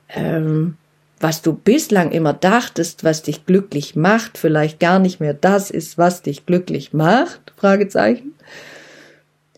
ähm, 0.09 0.77
was 1.21 1.43
du 1.43 1.53
bislang 1.53 2.11
immer 2.11 2.33
dachtest, 2.33 3.05
was 3.05 3.23
dich 3.23 3.47
glücklich 3.47 3.95
macht, 3.95 4.39
vielleicht 4.39 4.81
gar 4.81 4.99
nicht 4.99 5.21
mehr 5.21 5.35
das 5.35 5.71
ist, 5.71 5.97
was 5.99 6.23
dich 6.23 6.47
glücklich 6.47 6.93
macht? 6.93 7.53
Fragezeichen. 7.57 8.35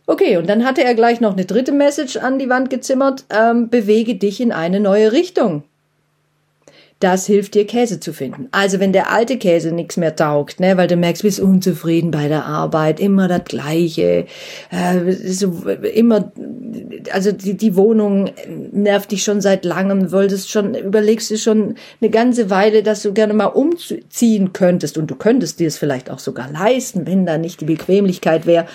Okay, 0.06 0.36
und 0.36 0.48
dann 0.48 0.64
hatte 0.64 0.84
er 0.84 0.94
gleich 0.94 1.20
noch 1.20 1.32
eine 1.32 1.46
dritte 1.46 1.72
Message 1.72 2.16
an 2.16 2.38
die 2.38 2.48
Wand 2.48 2.70
gezimmert. 2.70 3.24
Ähm, 3.30 3.70
bewege 3.70 4.14
dich 4.14 4.40
in 4.40 4.52
eine 4.52 4.78
neue 4.78 5.12
Richtung 5.12 5.64
das 7.06 7.24
hilft 7.24 7.54
dir 7.54 7.68
Käse 7.68 8.00
zu 8.00 8.12
finden. 8.12 8.48
Also 8.50 8.80
wenn 8.80 8.92
der 8.92 9.12
alte 9.12 9.38
Käse 9.38 9.70
nichts 9.70 9.96
mehr 9.96 10.16
taugt, 10.16 10.58
ne, 10.58 10.76
weil 10.76 10.88
du 10.88 10.96
merkst, 10.96 11.22
bist 11.22 11.38
unzufrieden 11.38 12.10
bei 12.10 12.26
der 12.26 12.46
Arbeit, 12.46 12.98
immer 12.98 13.28
das 13.28 13.44
Gleiche, 13.44 14.26
äh, 14.72 15.12
so, 15.12 15.52
immer, 15.94 16.32
also 17.12 17.30
die, 17.30 17.56
die 17.56 17.76
Wohnung 17.76 18.32
nervt 18.72 19.12
dich 19.12 19.22
schon 19.22 19.40
seit 19.40 19.64
langem, 19.64 20.10
wolltest 20.10 20.50
schon, 20.50 20.74
überlegst 20.74 21.30
du 21.30 21.38
schon 21.38 21.76
eine 22.00 22.10
ganze 22.10 22.50
Weile, 22.50 22.82
dass 22.82 23.02
du 23.02 23.12
gerne 23.12 23.34
mal 23.34 23.46
umziehen 23.46 24.52
könntest 24.52 24.98
und 24.98 25.08
du 25.08 25.14
könntest 25.14 25.60
dir 25.60 25.68
es 25.68 25.78
vielleicht 25.78 26.10
auch 26.10 26.18
sogar 26.18 26.50
leisten, 26.50 27.06
wenn 27.06 27.24
da 27.24 27.38
nicht 27.38 27.60
die 27.60 27.66
Bequemlichkeit 27.66 28.46
wäre 28.46 28.66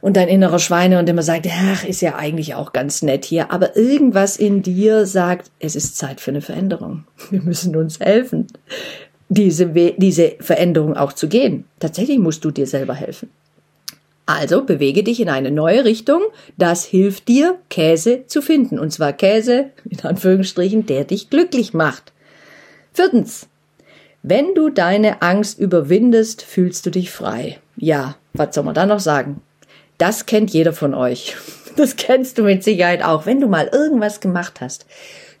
und 0.00 0.16
dein 0.16 0.28
innerer 0.28 0.58
Schweine 0.58 0.98
und 0.98 1.08
immer 1.08 1.22
sagt, 1.22 1.46
ach, 1.50 1.84
ist 1.84 2.00
ja 2.00 2.14
eigentlich 2.14 2.54
auch 2.54 2.72
ganz 2.72 3.02
nett 3.02 3.24
hier. 3.24 3.50
Aber 3.50 3.76
irgendwas 3.76 4.36
in 4.36 4.62
dir 4.62 5.06
sagt, 5.06 5.50
es 5.58 5.76
ist 5.76 5.96
Zeit 5.96 6.20
für 6.20 6.30
eine 6.30 6.40
Veränderung. 6.40 7.04
Wir 7.30 7.42
müssen 7.42 7.74
uns 7.76 8.00
helfen, 8.00 8.46
diese, 9.28 9.66
diese 9.66 10.36
Veränderung 10.40 10.96
auch 10.96 11.12
zu 11.12 11.28
gehen. 11.28 11.64
Tatsächlich 11.80 12.18
musst 12.18 12.44
du 12.44 12.50
dir 12.50 12.66
selber 12.66 12.94
helfen. 12.94 13.30
Also 14.26 14.62
bewege 14.62 15.02
dich 15.02 15.20
in 15.20 15.30
eine 15.30 15.50
neue 15.50 15.86
Richtung. 15.86 16.20
Das 16.58 16.84
hilft 16.84 17.28
dir, 17.28 17.58
Käse 17.70 18.26
zu 18.26 18.42
finden. 18.42 18.78
Und 18.78 18.92
zwar 18.92 19.14
Käse, 19.14 19.70
in 19.88 20.00
Anführungsstrichen, 20.00 20.84
der 20.84 21.04
dich 21.04 21.30
glücklich 21.30 21.72
macht. 21.72 22.12
Viertens. 22.92 23.48
Wenn 24.22 24.54
du 24.54 24.68
deine 24.68 25.22
Angst 25.22 25.58
überwindest, 25.58 26.42
fühlst 26.42 26.84
du 26.84 26.90
dich 26.90 27.10
frei. 27.10 27.58
Ja, 27.76 28.16
was 28.34 28.54
soll 28.54 28.64
man 28.64 28.74
da 28.74 28.84
noch 28.84 29.00
sagen? 29.00 29.40
Das 29.98 30.26
kennt 30.26 30.50
jeder 30.50 30.72
von 30.72 30.94
euch. 30.94 31.36
Das 31.76 31.96
kennst 31.96 32.38
du 32.38 32.42
mit 32.42 32.64
Sicherheit 32.64 33.04
auch, 33.04 33.26
wenn 33.26 33.40
du 33.40 33.48
mal 33.48 33.68
irgendwas 33.72 34.20
gemacht 34.20 34.60
hast. 34.60 34.86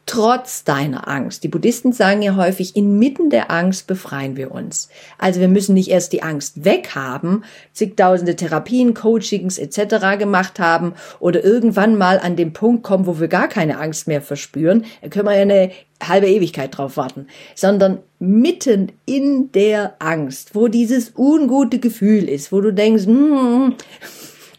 Trotz 0.06 0.64
deiner 0.64 1.06
Angst. 1.06 1.44
Die 1.44 1.48
Buddhisten 1.48 1.92
sagen 1.92 2.22
ja 2.22 2.34
häufig, 2.34 2.76
inmitten 2.76 3.28
der 3.28 3.50
Angst 3.50 3.86
befreien 3.86 4.36
wir 4.36 4.52
uns. 4.52 4.88
Also 5.18 5.38
wir 5.38 5.48
müssen 5.48 5.74
nicht 5.74 5.90
erst 5.90 6.12
die 6.14 6.22
Angst 6.22 6.64
weghaben, 6.64 7.44
zigtausende 7.72 8.34
Therapien, 8.34 8.94
Coachings 8.94 9.58
etc. 9.58 10.18
gemacht 10.18 10.58
haben 10.60 10.94
oder 11.20 11.44
irgendwann 11.44 11.98
mal 11.98 12.18
an 12.18 12.36
den 12.36 12.54
Punkt 12.54 12.84
kommen, 12.84 13.06
wo 13.06 13.20
wir 13.20 13.28
gar 13.28 13.48
keine 13.48 13.78
Angst 13.78 14.08
mehr 14.08 14.22
verspüren. 14.22 14.86
Da 15.02 15.08
können 15.08 15.26
wir 15.26 15.34
ja 15.34 15.42
eine 15.42 15.70
halbe 16.02 16.28
Ewigkeit 16.28 16.76
drauf 16.76 16.96
warten. 16.96 17.26
Sondern 17.54 17.98
mitten 18.18 18.92
in 19.04 19.52
der 19.52 19.96
Angst, 19.98 20.54
wo 20.54 20.68
dieses 20.68 21.12
ungute 21.16 21.80
Gefühl 21.80 22.28
ist, 22.28 22.50
wo 22.50 22.60
du 22.62 22.72
denkst, 22.72 23.04
hm, 23.04 23.74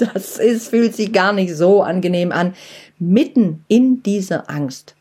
das 0.02 0.38
ist, 0.38 0.70
fühlt 0.70 0.96
sich 0.96 1.12
gar 1.14 1.34
nicht 1.34 1.56
so 1.56 1.82
angenehm 1.82 2.32
an. 2.32 2.54
Mitten 2.98 3.64
in 3.68 4.04
dieser 4.04 4.50
Angst, 4.50 4.96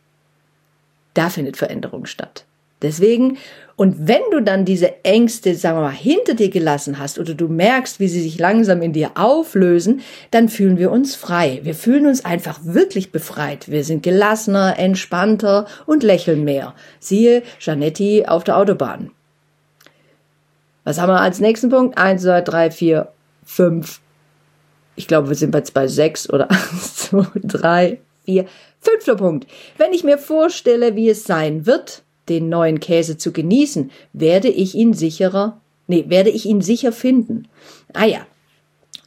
da 1.14 1.30
findet 1.30 1.56
Veränderung 1.56 2.06
statt. 2.06 2.44
Deswegen, 2.80 3.38
und 3.74 4.06
wenn 4.06 4.22
du 4.30 4.40
dann 4.40 4.64
diese 4.64 5.04
Ängste, 5.04 5.54
sagen 5.56 5.78
wir 5.78 5.82
mal, 5.82 5.90
hinter 5.90 6.34
dir 6.34 6.48
gelassen 6.48 6.98
hast 6.98 7.18
oder 7.18 7.34
du 7.34 7.48
merkst, 7.48 7.98
wie 7.98 8.06
sie 8.06 8.20
sich 8.20 8.38
langsam 8.38 8.82
in 8.82 8.92
dir 8.92 9.12
auflösen, 9.16 10.00
dann 10.30 10.48
fühlen 10.48 10.78
wir 10.78 10.92
uns 10.92 11.16
frei. 11.16 11.60
Wir 11.64 11.74
fühlen 11.74 12.06
uns 12.06 12.24
einfach 12.24 12.60
wirklich 12.62 13.10
befreit. 13.10 13.68
Wir 13.68 13.82
sind 13.82 14.04
gelassener, 14.04 14.78
entspannter 14.78 15.66
und 15.86 16.04
lächeln 16.04 16.44
mehr. 16.44 16.74
Siehe 17.00 17.42
Janetti 17.60 18.26
auf 18.26 18.44
der 18.44 18.56
Autobahn. 18.56 19.10
Was 20.84 21.00
haben 21.00 21.10
wir 21.10 21.20
als 21.20 21.40
nächsten 21.40 21.68
Punkt? 21.68 21.98
Eins, 21.98 22.22
zwei, 22.22 22.40
drei, 22.42 22.70
vier, 22.70 23.08
fünf 23.44 24.00
ich 24.98 25.06
glaube, 25.06 25.28
wir 25.28 25.36
sind 25.36 25.52
bei 25.52 25.62
zwei 25.62 25.86
sechs 25.86 26.28
oder 26.28 26.50
eins, 26.50 26.96
zwei, 26.96 27.26
drei, 27.42 28.00
vier. 28.24 28.46
Fünfter 28.80 29.16
Punkt. 29.16 29.46
Wenn 29.76 29.92
ich 29.92 30.04
mir 30.04 30.18
vorstelle, 30.18 30.94
wie 30.94 31.08
es 31.08 31.24
sein 31.24 31.66
wird, 31.66 32.02
den 32.28 32.48
neuen 32.48 32.80
Käse 32.80 33.16
zu 33.16 33.32
genießen, 33.32 33.90
werde 34.12 34.48
ich 34.48 34.74
ihn 34.74 34.92
sicherer, 34.92 35.60
nee, 35.86 36.04
werde 36.08 36.30
ich 36.30 36.46
ihn 36.46 36.60
sicher 36.60 36.92
finden. 36.92 37.48
Ah 37.94 38.04
ja. 38.04 38.26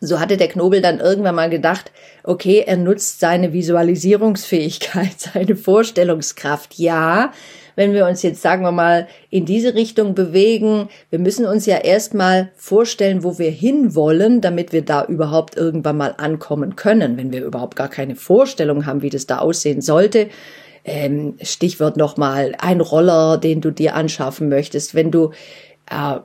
So 0.04 0.20
hatte 0.20 0.36
der 0.36 0.48
Knobel 0.48 0.82
dann 0.82 1.00
irgendwann 1.00 1.36
mal 1.36 1.50
gedacht, 1.50 1.92
okay, 2.24 2.64
er 2.66 2.78
nutzt 2.78 3.20
seine 3.20 3.54
Visualisierungsfähigkeit, 3.54 5.14
seine 5.18 5.56
Vorstellungskraft. 5.56 6.80
Ja, 6.80 7.32
wenn 7.76 7.94
wir 7.94 8.06
uns 8.06 8.22
jetzt, 8.22 8.42
sagen 8.42 8.64
wir 8.64 8.72
mal, 8.72 9.08
in 9.30 9.46
diese 9.46 9.74
Richtung 9.74 10.16
bewegen, 10.16 10.90
wir 11.10 11.20
müssen 11.20 11.46
uns 11.46 11.66
ja 11.66 11.78
erstmal 11.78 12.52
vorstellen, 12.56 13.24
wo 13.24 13.38
wir 13.40 13.52
hinwollen, 13.52 14.42
damit 14.42 14.74
wir 14.74 14.84
da 14.84 15.06
überhaupt 15.06 15.58
irgendwann 15.58 15.98
mal 15.98 16.16
ankommen 16.18 16.76
können. 16.76 17.18
Wenn 17.18 17.32
wir 17.32 17.44
überhaupt 17.44 17.76
gar 17.76 17.90
keine 17.90 18.16
Vorstellung 18.16 18.86
haben, 18.86 19.02
wie 19.02 19.10
das 19.10 19.28
da 19.28 19.40
aussehen 19.40 19.82
sollte, 19.82 20.30
ähm, 20.84 21.36
Stichwort 21.42 21.98
nochmal, 21.98 22.54
ein 22.60 22.82
Roller, 22.82 23.38
den 23.38 23.62
du 23.62 23.72
dir 23.72 23.96
anschaffen 23.96 24.50
möchtest, 24.50 24.96
wenn 24.96 25.12
du 25.12 25.32
äh, 25.90 26.20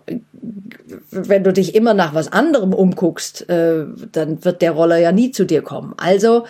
wenn 1.11 1.45
du 1.45 1.53
dich 1.53 1.75
immer 1.75 1.95
nach 1.95 2.15
was 2.15 2.33
anderem 2.33 2.73
umguckst, 2.73 3.49
äh, 3.49 3.85
dann 4.13 4.45
wird 4.45 4.63
der 4.63 4.73
Roller 4.73 4.99
ja 4.99 5.13
nie 5.13 5.31
zu 5.31 5.45
dir 5.45 5.63
kommen. 5.63 5.95
Also 5.97 6.45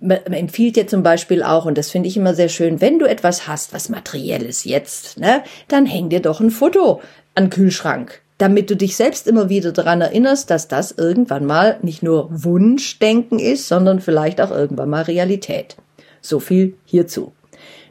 man 0.00 0.18
empfiehlt 0.32 0.76
dir 0.76 0.86
zum 0.86 1.02
Beispiel 1.02 1.42
auch, 1.42 1.66
und 1.66 1.76
das 1.76 1.90
finde 1.90 2.08
ich 2.08 2.16
immer 2.16 2.34
sehr 2.34 2.48
schön, 2.48 2.80
wenn 2.80 2.98
du 2.98 3.06
etwas 3.06 3.46
hast, 3.46 3.72
was 3.74 3.88
materielles 3.88 4.64
jetzt, 4.64 5.18
ne, 5.18 5.42
dann 5.68 5.86
häng 5.86 6.08
dir 6.08 6.20
doch 6.20 6.40
ein 6.40 6.50
Foto 6.50 7.00
an 7.34 7.50
Kühlschrank, 7.50 8.22
damit 8.38 8.70
du 8.70 8.76
dich 8.76 8.96
selbst 8.96 9.26
immer 9.26 9.48
wieder 9.48 9.72
daran 9.72 10.00
erinnerst, 10.00 10.50
dass 10.50 10.68
das 10.68 10.92
irgendwann 10.92 11.44
mal 11.44 11.78
nicht 11.82 12.02
nur 12.02 12.28
Wunschdenken 12.30 13.38
ist, 13.38 13.68
sondern 13.68 14.00
vielleicht 14.00 14.40
auch 14.40 14.50
irgendwann 14.50 14.90
mal 14.90 15.02
Realität. 15.02 15.76
So 16.22 16.40
viel 16.40 16.74
hierzu. 16.86 17.32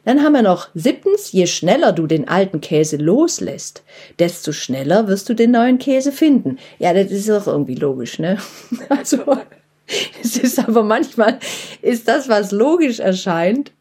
Dann 0.04 0.22
haben 0.22 0.32
wir 0.32 0.42
noch 0.42 0.68
siebtens, 0.74 1.30
je 1.32 1.46
schneller 1.46 1.92
du 1.92 2.06
den 2.06 2.26
alten 2.26 2.60
Käse 2.60 2.96
loslässt, 2.96 3.82
desto 4.18 4.52
schneller 4.52 5.08
wirst 5.08 5.28
du 5.28 5.34
den 5.34 5.50
neuen 5.50 5.78
Käse 5.78 6.10
finden. 6.10 6.58
Ja, 6.78 6.94
das 6.94 7.10
ist 7.10 7.30
auch 7.30 7.46
irgendwie 7.46 7.74
logisch, 7.74 8.18
ne? 8.18 8.38
Also, 8.88 9.18
es 10.22 10.36
ist 10.36 10.58
aber 10.58 10.82
manchmal, 10.82 11.38
ist 11.82 12.08
das, 12.08 12.28
was 12.28 12.52
logisch 12.52 13.00
erscheint, 13.00 13.72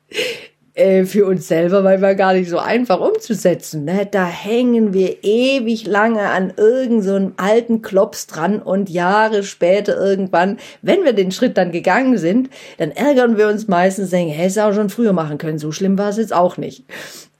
äh, 0.80 1.04
für 1.04 1.26
uns 1.26 1.48
selber 1.48 1.82
manchmal 1.82 2.16
gar 2.16 2.34
nicht 2.34 2.50
so 2.50 2.58
einfach 2.58 3.00
umzusetzen. 3.00 3.84
Ne? 3.84 4.08
Da 4.10 4.26
hängen 4.26 4.94
wir 4.94 5.24
ewig 5.24 5.86
lange 5.86 6.22
an 6.30 6.54
irgendeinem 6.56 7.28
so 7.28 7.32
alten 7.38 7.82
Klops 7.82 8.28
dran 8.28 8.62
und 8.62 8.90
Jahre 8.90 9.44
später 9.44 9.98
irgendwann, 9.98 10.58
wenn 10.82 11.04
wir 11.04 11.14
den 11.14 11.32
Schritt 11.32 11.58
dann 11.58 11.72
gegangen 11.72 12.18
sind, 12.18 12.50
dann 12.78 12.92
ärgern 12.92 13.38
wir 13.38 13.50
uns 13.50 13.68
meistens, 13.68 14.12
denken, 14.12 14.32
hey, 14.32 14.48
es 14.48 14.58
auch 14.58 14.74
schon 14.74 14.90
früher 14.90 15.14
machen 15.14 15.38
können, 15.38 15.60
so 15.60 15.72
schlimm 15.72 15.98
war 15.98 16.10
es 16.10 16.18
jetzt 16.18 16.34
auch 16.34 16.58
nicht. 16.58 16.86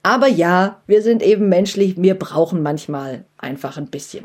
Aber 0.02 0.28
ja, 0.28 0.80
wir 0.86 1.02
sind 1.02 1.22
eben 1.22 1.48
menschlich, 1.48 1.94
wir 1.96 2.18
brauchen 2.18 2.62
manchmal 2.62 3.24
einfach 3.38 3.76
ein 3.76 3.88
bisschen 3.88 4.24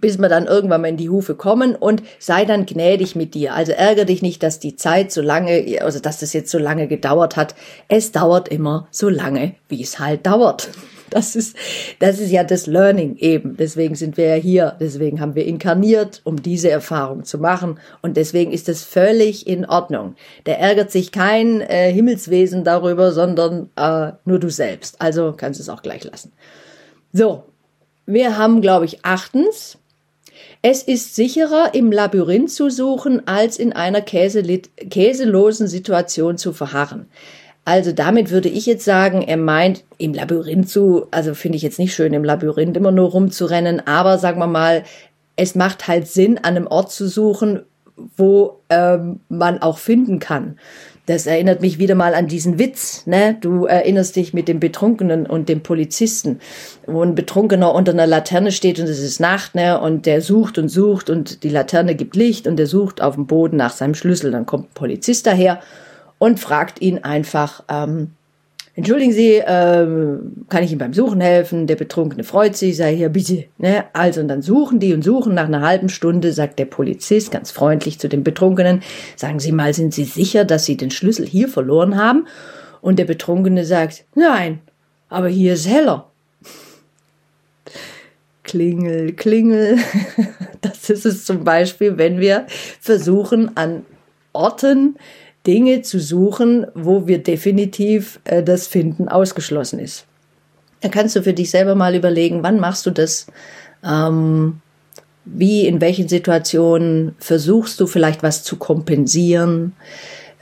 bis 0.00 0.18
wir 0.18 0.28
dann 0.28 0.46
irgendwann 0.46 0.82
mal 0.82 0.88
in 0.88 0.96
die 0.96 1.08
Hufe 1.08 1.34
kommen 1.34 1.74
und 1.74 2.02
sei 2.18 2.44
dann 2.44 2.66
gnädig 2.66 3.16
mit 3.16 3.34
dir. 3.34 3.54
Also 3.54 3.72
ärgere 3.72 4.04
dich 4.04 4.20
nicht, 4.20 4.42
dass 4.42 4.58
die 4.58 4.76
Zeit 4.76 5.10
so 5.10 5.22
lange, 5.22 5.78
also 5.80 6.00
dass 6.00 6.20
das 6.20 6.32
jetzt 6.32 6.50
so 6.50 6.58
lange 6.58 6.86
gedauert 6.86 7.36
hat. 7.36 7.54
Es 7.88 8.12
dauert 8.12 8.48
immer 8.48 8.88
so 8.90 9.08
lange, 9.08 9.54
wie 9.68 9.82
es 9.82 9.98
halt 9.98 10.26
dauert. 10.26 10.70
Das 11.08 11.34
ist, 11.34 11.56
das 11.98 12.20
ist 12.20 12.30
ja 12.30 12.44
das 12.44 12.66
Learning 12.66 13.16
eben. 13.16 13.56
Deswegen 13.56 13.96
sind 13.96 14.16
wir 14.16 14.26
ja 14.26 14.34
hier. 14.34 14.76
Deswegen 14.78 15.20
haben 15.20 15.34
wir 15.34 15.44
inkarniert, 15.44 16.20
um 16.24 16.40
diese 16.40 16.70
Erfahrung 16.70 17.24
zu 17.24 17.38
machen. 17.38 17.80
Und 18.00 18.16
deswegen 18.16 18.52
ist 18.52 18.68
es 18.68 18.84
völlig 18.84 19.46
in 19.46 19.64
Ordnung. 19.64 20.14
Da 20.44 20.52
ärgert 20.52 20.92
sich 20.92 21.10
kein 21.10 21.62
äh, 21.62 21.92
Himmelswesen 21.92 22.62
darüber, 22.62 23.10
sondern 23.10 23.70
äh, 23.76 24.12
nur 24.24 24.38
du 24.38 24.50
selbst. 24.50 25.00
Also 25.00 25.34
kannst 25.36 25.58
es 25.58 25.68
auch 25.68 25.82
gleich 25.82 26.04
lassen. 26.04 26.30
So, 27.12 27.42
wir 28.12 28.36
haben, 28.36 28.60
glaube 28.60 28.84
ich, 28.84 29.04
achtens. 29.04 29.78
Es 30.62 30.82
ist 30.82 31.14
sicherer, 31.14 31.74
im 31.74 31.90
Labyrinth 31.90 32.50
zu 32.50 32.68
suchen, 32.70 33.26
als 33.26 33.58
in 33.58 33.72
einer 33.72 34.02
käselosen 34.02 35.68
Situation 35.68 36.36
zu 36.36 36.52
verharren. 36.52 37.06
Also 37.64 37.92
damit 37.92 38.30
würde 38.30 38.48
ich 38.48 38.66
jetzt 38.66 38.84
sagen, 38.84 39.22
er 39.22 39.36
meint 39.36 39.84
im 39.98 40.12
Labyrinth 40.12 40.68
zu, 40.68 41.06
also 41.10 41.34
finde 41.34 41.56
ich 41.56 41.62
jetzt 41.62 41.78
nicht 41.78 41.94
schön, 41.94 42.12
im 42.12 42.24
Labyrinth 42.24 42.76
immer 42.76 42.90
nur 42.90 43.10
rumzurennen, 43.10 43.86
aber 43.86 44.18
sagen 44.18 44.40
wir 44.40 44.46
mal, 44.46 44.84
es 45.36 45.54
macht 45.54 45.86
halt 45.88 46.08
Sinn, 46.08 46.38
an 46.38 46.56
einem 46.56 46.66
Ort 46.66 46.90
zu 46.90 47.08
suchen, 47.08 47.62
wo 48.16 48.60
ähm, 48.70 49.20
man 49.28 49.62
auch 49.62 49.78
finden 49.78 50.18
kann. 50.18 50.58
Das 51.06 51.26
erinnert 51.26 51.60
mich 51.60 51.78
wieder 51.78 51.94
mal 51.94 52.14
an 52.14 52.28
diesen 52.28 52.58
Witz, 52.58 53.06
ne? 53.06 53.36
Du 53.40 53.64
erinnerst 53.64 54.16
dich 54.16 54.32
mit 54.32 54.48
dem 54.48 54.60
Betrunkenen 54.60 55.26
und 55.26 55.48
dem 55.48 55.62
Polizisten, 55.62 56.40
wo 56.86 57.02
ein 57.02 57.14
Betrunkener 57.14 57.74
unter 57.74 57.92
einer 57.92 58.06
Laterne 58.06 58.52
steht 58.52 58.78
und 58.78 58.84
es 58.84 59.00
ist 59.00 59.18
Nacht, 59.18 59.54
ne? 59.54 59.80
Und 59.80 60.06
der 60.06 60.20
sucht 60.20 60.58
und 60.58 60.68
sucht 60.68 61.10
und 61.10 61.42
die 61.42 61.48
Laterne 61.48 61.94
gibt 61.94 62.16
Licht 62.16 62.46
und 62.46 62.56
der 62.56 62.66
sucht 62.66 63.00
auf 63.00 63.14
dem 63.16 63.26
Boden 63.26 63.56
nach 63.56 63.72
seinem 63.72 63.94
Schlüssel. 63.94 64.30
Dann 64.30 64.46
kommt 64.46 64.66
ein 64.66 64.74
Polizist 64.74 65.26
daher 65.26 65.60
und 66.18 66.38
fragt 66.38 66.80
ihn 66.80 66.98
einfach, 66.98 67.64
ähm, 67.68 68.12
Entschuldigen 68.76 69.12
Sie, 69.12 69.42
ähm, 69.44 70.44
kann 70.48 70.62
ich 70.62 70.70
Ihnen 70.70 70.78
beim 70.78 70.94
Suchen 70.94 71.20
helfen? 71.20 71.66
Der 71.66 71.74
Betrunkene 71.74 72.22
freut 72.22 72.56
sich, 72.56 72.76
sei 72.76 72.94
hier 72.94 73.08
bitte. 73.08 73.44
Ne? 73.58 73.84
Also 73.92 74.20
und 74.20 74.28
dann 74.28 74.42
suchen 74.42 74.78
die 74.78 74.94
und 74.94 75.02
suchen. 75.02 75.34
Nach 75.34 75.46
einer 75.46 75.62
halben 75.62 75.88
Stunde 75.88 76.32
sagt 76.32 76.58
der 76.58 76.66
Polizist 76.66 77.32
ganz 77.32 77.50
freundlich 77.50 77.98
zu 77.98 78.08
dem 78.08 78.22
Betrunkenen, 78.22 78.82
sagen 79.16 79.40
Sie 79.40 79.52
mal, 79.52 79.74
sind 79.74 79.92
Sie 79.92 80.04
sicher, 80.04 80.44
dass 80.44 80.64
Sie 80.64 80.76
den 80.76 80.90
Schlüssel 80.90 81.26
hier 81.26 81.48
verloren 81.48 81.96
haben? 81.96 82.26
Und 82.80 82.98
der 82.98 83.04
Betrunkene 83.04 83.64
sagt, 83.64 84.04
nein, 84.14 84.60
aber 85.08 85.28
hier 85.28 85.54
ist 85.54 85.68
heller. 85.68 86.06
Klingel, 88.44 89.12
klingel. 89.12 89.78
Das 90.62 90.90
ist 90.90 91.06
es 91.06 91.24
zum 91.24 91.42
Beispiel, 91.42 91.96
wenn 91.96 92.20
wir 92.20 92.46
versuchen, 92.80 93.56
an 93.56 93.86
Orten 94.34 94.96
Dinge 95.46 95.82
zu 95.82 95.98
suchen, 95.98 96.66
wo 96.74 97.06
wir 97.06 97.22
definitiv 97.22 98.20
äh, 98.24 98.42
das 98.42 98.66
Finden 98.66 99.08
ausgeschlossen 99.08 99.78
ist. 99.78 100.06
Da 100.80 100.88
kannst 100.88 101.16
du 101.16 101.22
für 101.22 101.32
dich 101.32 101.50
selber 101.50 101.74
mal 101.74 101.94
überlegen, 101.94 102.42
wann 102.42 102.60
machst 102.60 102.86
du 102.86 102.90
das? 102.90 103.26
Ähm, 103.84 104.60
wie, 105.24 105.66
in 105.66 105.80
welchen 105.80 106.08
Situationen 106.08 107.14
versuchst 107.18 107.78
du 107.80 107.86
vielleicht 107.86 108.22
was 108.22 108.42
zu 108.42 108.56
kompensieren? 108.56 109.74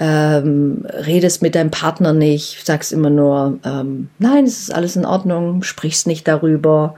Ähm, 0.00 0.86
redest 0.86 1.42
mit 1.42 1.56
deinem 1.56 1.72
Partner 1.72 2.12
nicht, 2.12 2.64
sagst 2.64 2.92
immer 2.92 3.10
nur, 3.10 3.58
ähm, 3.64 4.10
nein, 4.20 4.44
es 4.44 4.60
ist 4.60 4.74
alles 4.74 4.94
in 4.94 5.04
Ordnung, 5.04 5.64
sprichst 5.64 6.06
nicht 6.06 6.28
darüber, 6.28 6.94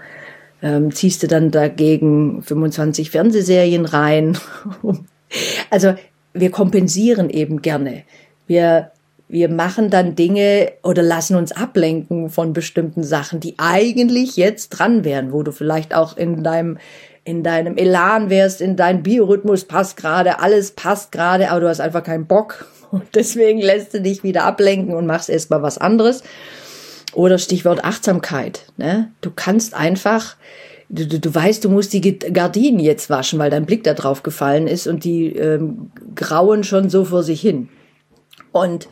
ähm, 0.61 0.93
ziehst 0.93 1.23
du 1.23 1.27
dann 1.27 1.51
dagegen 1.51 2.43
25 2.43 3.11
Fernsehserien 3.11 3.87
rein. 3.87 4.37
also 5.71 5.95
wir 6.33 6.51
kompensieren 6.51 7.31
eben 7.31 7.62
gerne. 7.62 8.03
Wir, 8.47 8.93
wir 9.29 9.49
machen 9.49 9.90
dann 9.90 10.14
Dinge 10.14 10.73
oder 10.83 11.03
lassen 11.03 11.37
uns 11.37 11.53
ablenken 11.53 12.31
von 12.31 12.53
bestimmten 12.53 13.03
Sachen, 13.03 13.40
die 13.40 13.55
eigentlich 13.59 14.37
jetzt 14.37 14.71
dran 14.71 15.05
wären, 15.05 15.33
wo 15.33 15.43
du 15.43 15.53
vielleicht 15.53 15.95
auch 15.95 16.16
in 16.16 16.43
deinem 16.43 16.79
in 17.23 17.43
deinem 17.43 17.77
Elan 17.77 18.31
wärst, 18.31 18.62
in 18.62 18.77
deinem 18.77 19.03
Biorhythmus 19.03 19.66
passt 19.66 19.97
gerade, 19.99 20.40
alles 20.40 20.73
passt 20.73 21.12
gerade, 21.12 21.51
aber 21.51 21.61
du 21.61 21.69
hast 21.69 21.81
einfach 21.81 22.03
keinen 22.03 22.27
Bock 22.27 22.66
und 22.90 23.05
deswegen 23.14 23.61
lässt 23.61 23.95
du 23.95 24.01
dich 24.01 24.23
wieder 24.23 24.45
ablenken 24.45 24.95
und 24.95 25.07
machst 25.07 25.29
erstmal 25.29 25.62
was 25.62 25.79
anderes. 25.79 26.23
Oder 27.12 27.38
Stichwort 27.38 27.85
Achtsamkeit. 27.85 28.66
Ne? 28.77 29.11
Du 29.21 29.33
kannst 29.35 29.75
einfach 29.75 30.37
du, 30.90 31.07
du, 31.07 31.20
du 31.20 31.35
weißt, 31.35 31.64
du 31.64 31.70
musst 31.70 31.92
die 31.92 32.18
Gardinen 32.18 32.81
jetzt 32.81 33.09
waschen, 33.11 33.38
weil 33.38 33.50
dein 33.50 33.66
Blick 33.66 33.85
da 33.85 33.94
drauf 33.94 34.22
gefallen 34.22 34.66
ist 34.66 34.87
und 34.87 35.05
die 35.05 35.35
ähm, 35.37 35.90
grauen 36.14 36.64
schon 36.64 36.90
so 36.90 37.05
vor 37.05 37.22
sich 37.22 37.40
hin. 37.40 37.68
Und 38.53 38.88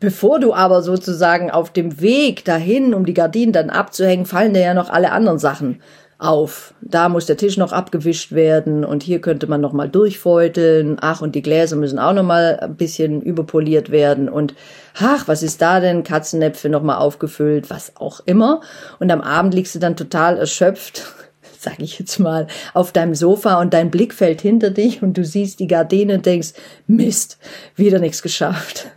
bevor 0.00 0.40
du 0.40 0.52
aber 0.52 0.82
sozusagen 0.82 1.50
auf 1.50 1.72
dem 1.72 2.00
Weg 2.00 2.44
dahin, 2.44 2.92
um 2.92 3.06
die 3.06 3.14
Gardinen 3.14 3.52
dann 3.52 3.70
abzuhängen, 3.70 4.26
fallen 4.26 4.54
dir 4.54 4.62
ja 4.62 4.74
noch 4.74 4.90
alle 4.90 5.12
anderen 5.12 5.38
Sachen 5.38 5.80
auf. 6.22 6.74
Da 6.80 7.08
muss 7.08 7.26
der 7.26 7.36
Tisch 7.36 7.56
noch 7.56 7.72
abgewischt 7.72 8.32
werden 8.32 8.84
und 8.84 9.02
hier 9.02 9.20
könnte 9.20 9.46
man 9.46 9.60
noch 9.60 9.72
mal 9.72 9.88
durchfeuteln. 9.88 10.96
Ach, 11.00 11.20
und 11.20 11.34
die 11.34 11.42
Gläser 11.42 11.76
müssen 11.76 11.98
auch 11.98 12.12
noch 12.12 12.22
mal 12.22 12.58
ein 12.60 12.76
bisschen 12.76 13.20
überpoliert 13.22 13.90
werden 13.90 14.28
und 14.28 14.54
ach, 14.98 15.26
was 15.28 15.42
ist 15.42 15.60
da 15.60 15.80
denn? 15.80 16.04
Katzennäpfe 16.04 16.68
noch 16.68 16.82
mal 16.82 16.98
aufgefüllt, 16.98 17.70
was 17.70 17.96
auch 17.96 18.20
immer. 18.24 18.60
Und 19.00 19.10
am 19.10 19.20
Abend 19.20 19.54
liegst 19.54 19.74
du 19.74 19.78
dann 19.78 19.96
total 19.96 20.38
erschöpft, 20.38 21.04
sag 21.58 21.80
ich 21.80 21.98
jetzt 21.98 22.18
mal, 22.18 22.46
auf 22.72 22.92
deinem 22.92 23.14
Sofa 23.14 23.60
und 23.60 23.74
dein 23.74 23.90
Blick 23.90 24.14
fällt 24.14 24.40
hinter 24.40 24.70
dich 24.70 25.02
und 25.02 25.18
du 25.18 25.24
siehst 25.24 25.60
die 25.60 25.66
Gardine 25.66 26.14
und 26.14 26.26
denkst, 26.26 26.54
Mist, 26.86 27.38
wieder 27.76 27.98
nichts 27.98 28.22
geschafft. 28.22 28.88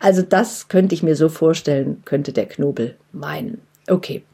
Also 0.00 0.22
das 0.22 0.66
könnte 0.66 0.96
ich 0.96 1.04
mir 1.04 1.14
so 1.14 1.28
vorstellen, 1.28 2.02
könnte 2.04 2.32
der 2.32 2.46
Knobel 2.46 2.96
meinen. 3.12 3.60
Okay, 3.88 4.24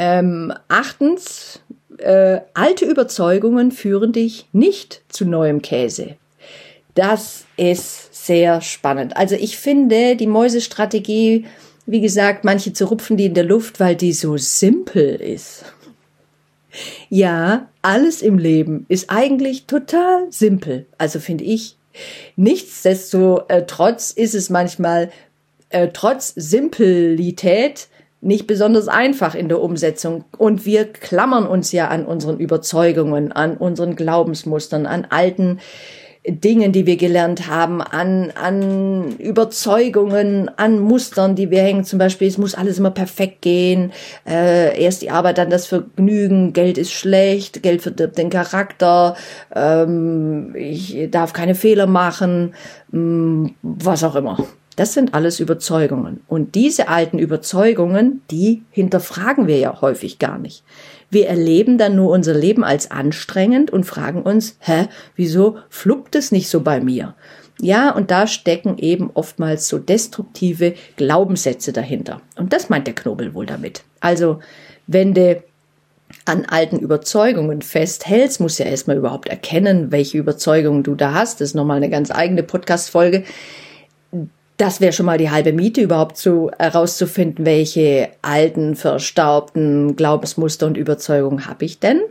ähm, 0.00 0.50
achtens, 0.68 1.60
äh, 1.98 2.40
alte 2.54 2.86
Überzeugungen 2.86 3.70
führen 3.70 4.12
dich 4.12 4.46
nicht 4.52 5.02
zu 5.10 5.26
neuem 5.26 5.60
Käse. 5.60 6.16
Das 6.94 7.44
ist 7.58 8.26
sehr 8.26 8.62
spannend. 8.62 9.14
Also 9.18 9.34
ich 9.34 9.58
finde 9.58 10.16
die 10.16 10.26
Mäusestrategie, 10.26 11.44
wie 11.84 12.00
gesagt, 12.00 12.44
manche 12.44 12.72
zerrupfen 12.72 13.18
die 13.18 13.26
in 13.26 13.34
der 13.34 13.44
Luft, 13.44 13.78
weil 13.78 13.94
die 13.94 14.14
so 14.14 14.38
simpel 14.38 15.16
ist. 15.16 15.66
Ja, 17.10 17.68
alles 17.82 18.22
im 18.22 18.38
Leben 18.38 18.86
ist 18.88 19.10
eigentlich 19.10 19.66
total 19.66 20.32
simpel. 20.32 20.86
Also 20.96 21.20
finde 21.20 21.44
ich. 21.44 21.76
Nichtsdestotrotz 22.36 24.12
ist 24.12 24.34
es 24.34 24.48
manchmal 24.48 25.10
äh, 25.68 25.88
trotz 25.92 26.32
Simpelität 26.36 27.88
nicht 28.20 28.46
besonders 28.46 28.88
einfach 28.88 29.34
in 29.34 29.48
der 29.48 29.60
Umsetzung. 29.60 30.24
Und 30.36 30.66
wir 30.66 30.84
klammern 30.84 31.46
uns 31.46 31.72
ja 31.72 31.88
an 31.88 32.04
unseren 32.04 32.38
Überzeugungen, 32.38 33.32
an 33.32 33.56
unseren 33.56 33.96
Glaubensmustern, 33.96 34.86
an 34.86 35.06
alten 35.08 35.58
Dingen, 36.26 36.72
die 36.72 36.84
wir 36.84 36.98
gelernt 36.98 37.48
haben, 37.48 37.80
an, 37.80 38.30
an 38.32 39.16
Überzeugungen, 39.16 40.50
an 40.58 40.78
Mustern, 40.78 41.34
die 41.34 41.50
wir 41.50 41.62
hängen. 41.62 41.84
Zum 41.84 41.98
Beispiel, 41.98 42.28
es 42.28 42.36
muss 42.36 42.54
alles 42.54 42.78
immer 42.78 42.90
perfekt 42.90 43.40
gehen. 43.40 43.90
Äh, 44.28 44.78
erst 44.82 45.00
die 45.00 45.10
Arbeit, 45.10 45.38
dann 45.38 45.48
das 45.48 45.66
Vergnügen. 45.66 46.52
Geld 46.52 46.76
ist 46.76 46.92
schlecht, 46.92 47.62
Geld 47.62 47.80
verdirbt 47.80 48.18
den 48.18 48.28
Charakter. 48.28 49.16
Ähm, 49.54 50.54
ich 50.54 51.08
darf 51.10 51.32
keine 51.32 51.54
Fehler 51.54 51.86
machen, 51.86 52.54
mh, 52.90 53.00
mm, 53.00 53.54
was 53.62 54.04
auch 54.04 54.14
immer. 54.14 54.36
Das 54.80 54.94
sind 54.94 55.12
alles 55.12 55.40
Überzeugungen. 55.40 56.22
Und 56.26 56.54
diese 56.54 56.88
alten 56.88 57.18
Überzeugungen, 57.18 58.22
die 58.30 58.62
hinterfragen 58.70 59.46
wir 59.46 59.58
ja 59.58 59.82
häufig 59.82 60.18
gar 60.18 60.38
nicht. 60.38 60.62
Wir 61.10 61.28
erleben 61.28 61.76
dann 61.76 61.96
nur 61.96 62.10
unser 62.10 62.32
Leben 62.32 62.64
als 62.64 62.90
anstrengend 62.90 63.70
und 63.70 63.84
fragen 63.84 64.22
uns, 64.22 64.56
hä, 64.60 64.88
wieso 65.16 65.58
fluppt 65.68 66.14
es 66.14 66.32
nicht 66.32 66.48
so 66.48 66.62
bei 66.62 66.80
mir? 66.80 67.14
Ja, 67.60 67.90
und 67.90 68.10
da 68.10 68.26
stecken 68.26 68.78
eben 68.78 69.10
oftmals 69.12 69.68
so 69.68 69.76
destruktive 69.76 70.72
Glaubenssätze 70.96 71.74
dahinter. 71.74 72.22
Und 72.36 72.54
das 72.54 72.70
meint 72.70 72.86
der 72.86 72.94
Knobel 72.94 73.34
wohl 73.34 73.44
damit. 73.44 73.82
Also, 74.00 74.38
wenn 74.86 75.12
du 75.12 75.42
an 76.24 76.46
alten 76.46 76.78
Überzeugungen 76.78 77.60
festhältst, 77.60 78.40
musst 78.40 78.58
du 78.58 78.62
ja 78.62 78.70
erstmal 78.70 78.96
überhaupt 78.96 79.28
erkennen, 79.28 79.92
welche 79.92 80.16
Überzeugungen 80.16 80.84
du 80.84 80.94
da 80.94 81.12
hast. 81.12 81.42
Das 81.42 81.50
ist 81.50 81.54
nochmal 81.54 81.76
eine 81.76 81.90
ganz 81.90 82.10
eigene 82.10 82.42
Podcast-Folge. 82.42 83.24
Das 84.60 84.82
wäre 84.82 84.92
schon 84.92 85.06
mal 85.06 85.16
die 85.16 85.30
halbe 85.30 85.54
Miete, 85.54 85.80
überhaupt 85.80 86.18
zu 86.18 86.50
herauszufinden, 86.58 87.46
welche 87.46 88.10
alten, 88.20 88.76
verstaubten 88.76 89.96
Glaubensmuster 89.96 90.66
und 90.66 90.76
Überzeugungen 90.76 91.46
habe 91.46 91.64
ich 91.64 91.78
denn. 91.78 92.02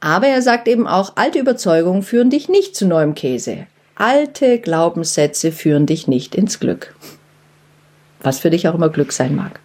Aber 0.00 0.28
er 0.28 0.40
sagt 0.40 0.66
eben 0.66 0.86
auch, 0.86 1.12
alte 1.16 1.38
Überzeugungen 1.38 2.02
führen 2.02 2.30
dich 2.30 2.48
nicht 2.48 2.74
zu 2.74 2.86
neuem 2.86 3.14
Käse. 3.14 3.66
Alte 3.96 4.60
Glaubenssätze 4.60 5.52
führen 5.52 5.84
dich 5.84 6.08
nicht 6.08 6.34
ins 6.34 6.58
Glück. 6.58 6.96
Was 8.22 8.38
für 8.38 8.48
dich 8.48 8.66
auch 8.66 8.74
immer 8.74 8.88
Glück 8.88 9.12
sein 9.12 9.36
mag. 9.36 9.60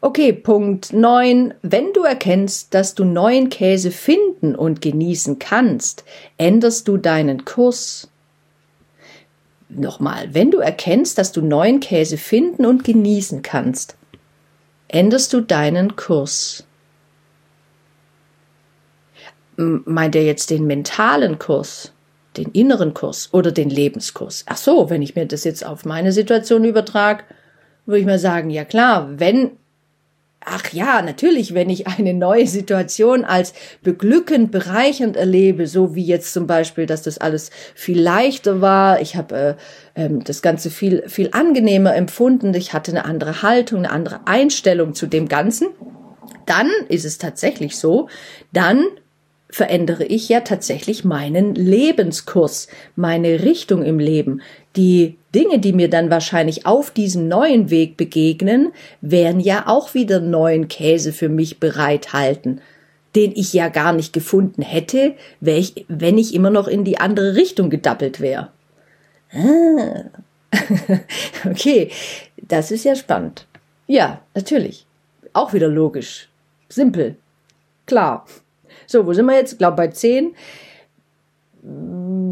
Okay, 0.00 0.32
Punkt 0.32 0.92
9. 0.92 1.54
Wenn 1.62 1.92
du 1.92 2.02
erkennst, 2.02 2.74
dass 2.74 2.96
du 2.96 3.04
neuen 3.04 3.48
Käse 3.48 3.92
finden 3.92 4.56
und 4.56 4.82
genießen 4.82 5.38
kannst, 5.38 6.02
änderst 6.36 6.88
du 6.88 6.96
deinen 6.96 7.44
Kurs, 7.44 8.08
Nochmal, 9.74 10.32
wenn 10.34 10.50
du 10.50 10.58
erkennst, 10.58 11.18
dass 11.18 11.32
du 11.32 11.42
neuen 11.42 11.80
Käse 11.80 12.16
finden 12.16 12.64
und 12.64 12.84
genießen 12.84 13.42
kannst, 13.42 13.96
änderst 14.88 15.32
du 15.32 15.40
deinen 15.40 15.96
Kurs. 15.96 16.64
Meint 19.56 20.16
er 20.16 20.24
jetzt 20.24 20.50
den 20.50 20.66
mentalen 20.66 21.38
Kurs, 21.38 21.92
den 22.36 22.50
inneren 22.52 22.94
Kurs 22.94 23.28
oder 23.32 23.52
den 23.52 23.70
Lebenskurs? 23.70 24.44
Ach 24.46 24.56
so, 24.56 24.90
wenn 24.90 25.02
ich 25.02 25.16
mir 25.16 25.26
das 25.26 25.44
jetzt 25.44 25.64
auf 25.64 25.84
meine 25.84 26.12
Situation 26.12 26.64
übertrage, 26.64 27.24
würde 27.86 28.00
ich 28.00 28.06
mal 28.06 28.18
sagen, 28.18 28.50
ja 28.50 28.64
klar, 28.64 29.08
wenn 29.18 29.52
Ach 30.46 30.72
ja, 30.72 31.00
natürlich, 31.00 31.54
wenn 31.54 31.70
ich 31.70 31.86
eine 31.86 32.12
neue 32.12 32.46
Situation 32.46 33.24
als 33.24 33.54
beglückend, 33.82 34.50
bereichernd 34.50 35.16
erlebe, 35.16 35.66
so 35.66 35.94
wie 35.94 36.04
jetzt 36.04 36.34
zum 36.34 36.46
Beispiel, 36.46 36.84
dass 36.84 37.02
das 37.02 37.18
alles 37.18 37.50
viel 37.74 38.00
leichter 38.00 38.60
war, 38.60 39.00
ich 39.00 39.16
habe 39.16 39.56
äh, 39.94 40.04
äh, 40.04 40.10
das 40.22 40.42
Ganze 40.42 40.70
viel, 40.70 41.08
viel 41.08 41.30
angenehmer 41.32 41.94
empfunden, 41.94 42.52
ich 42.52 42.74
hatte 42.74 42.90
eine 42.90 43.06
andere 43.06 43.42
Haltung, 43.42 43.80
eine 43.80 43.90
andere 43.90 44.26
Einstellung 44.26 44.94
zu 44.94 45.06
dem 45.06 45.28
Ganzen, 45.28 45.68
dann 46.44 46.70
ist 46.88 47.06
es 47.06 47.16
tatsächlich 47.16 47.78
so, 47.78 48.08
dann 48.52 48.84
verändere 49.48 50.04
ich 50.04 50.28
ja 50.28 50.40
tatsächlich 50.40 51.04
meinen 51.04 51.54
Lebenskurs, 51.54 52.68
meine 52.96 53.44
Richtung 53.44 53.82
im 53.82 53.98
Leben. 53.98 54.42
Die 54.74 55.16
Dinge, 55.34 55.58
die 55.58 55.72
mir 55.72 55.90
dann 55.90 56.10
wahrscheinlich 56.10 56.66
auf 56.66 56.90
diesem 56.90 57.28
neuen 57.28 57.70
Weg 57.70 57.96
begegnen, 57.96 58.72
werden 59.00 59.40
ja 59.40 59.64
auch 59.66 59.94
wieder 59.94 60.20
neuen 60.20 60.68
Käse 60.68 61.12
für 61.12 61.28
mich 61.28 61.58
bereithalten, 61.58 62.60
den 63.16 63.32
ich 63.34 63.52
ja 63.52 63.68
gar 63.68 63.92
nicht 63.92 64.12
gefunden 64.12 64.62
hätte, 64.62 65.14
wenn 65.40 66.18
ich 66.18 66.34
immer 66.34 66.50
noch 66.50 66.68
in 66.68 66.84
die 66.84 66.98
andere 66.98 67.36
Richtung 67.36 67.70
gedappelt 67.70 68.20
wäre. 68.20 68.50
Ah. 69.32 70.04
okay, 71.50 71.90
das 72.36 72.70
ist 72.70 72.84
ja 72.84 72.94
spannend. 72.94 73.46
Ja, 73.86 74.20
natürlich. 74.34 74.86
Auch 75.32 75.52
wieder 75.52 75.68
logisch. 75.68 76.28
Simpel. 76.68 77.16
Klar. 77.86 78.26
So, 78.86 79.06
wo 79.06 79.12
sind 79.12 79.26
wir 79.26 79.36
jetzt? 79.36 79.52
Ich 79.52 79.58
glaube 79.58 79.76
bei 79.76 79.88
10. 79.88 80.34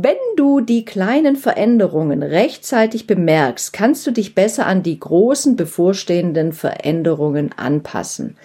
Wenn 0.02 0.16
du 0.36 0.60
die 0.60 0.84
kleinen 0.84 1.36
Veränderungen 1.36 2.24
rechtzeitig 2.24 3.06
bemerkst, 3.06 3.72
kannst 3.72 4.04
du 4.04 4.10
dich 4.10 4.34
besser 4.34 4.66
an 4.66 4.82
die 4.82 4.98
großen 4.98 5.54
bevorstehenden 5.54 6.52
Veränderungen 6.52 7.52
anpassen. 7.56 8.36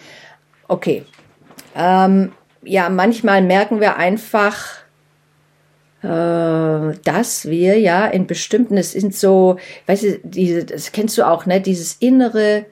Okay. 0.67 1.04
Ähm, 1.76 2.32
ja, 2.62 2.89
manchmal 2.89 3.41
merken 3.41 3.80
wir 3.80 3.96
einfach, 3.96 4.76
äh, 6.04 6.96
dass 7.04 7.50
wir 7.50 7.80
ja 7.80 8.06
in 8.06 8.28
bestimmten, 8.28 8.78
es 8.78 8.91
sind 8.91 9.15
so, 9.15 9.58
weißt 9.88 10.04
du, 10.04 10.20
diese, 10.24 10.63
das 10.63 10.91
kennst 10.91 11.17
du 11.17 11.26
auch, 11.26 11.48
ne, 11.48 11.60
dieses 11.60 11.96
innere, 11.96 12.67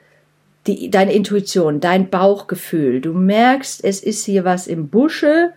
die, 0.68 0.92
deine 0.92 1.14
Intuition, 1.14 1.80
dein 1.80 2.12
Bauchgefühl. 2.12 3.02
Du 3.02 3.14
merkst, 3.14 3.84
es 3.84 4.04
ist 4.04 4.26
hier 4.26 4.46
was 4.46 4.68
im 4.68 4.90
Busche. 4.90 5.54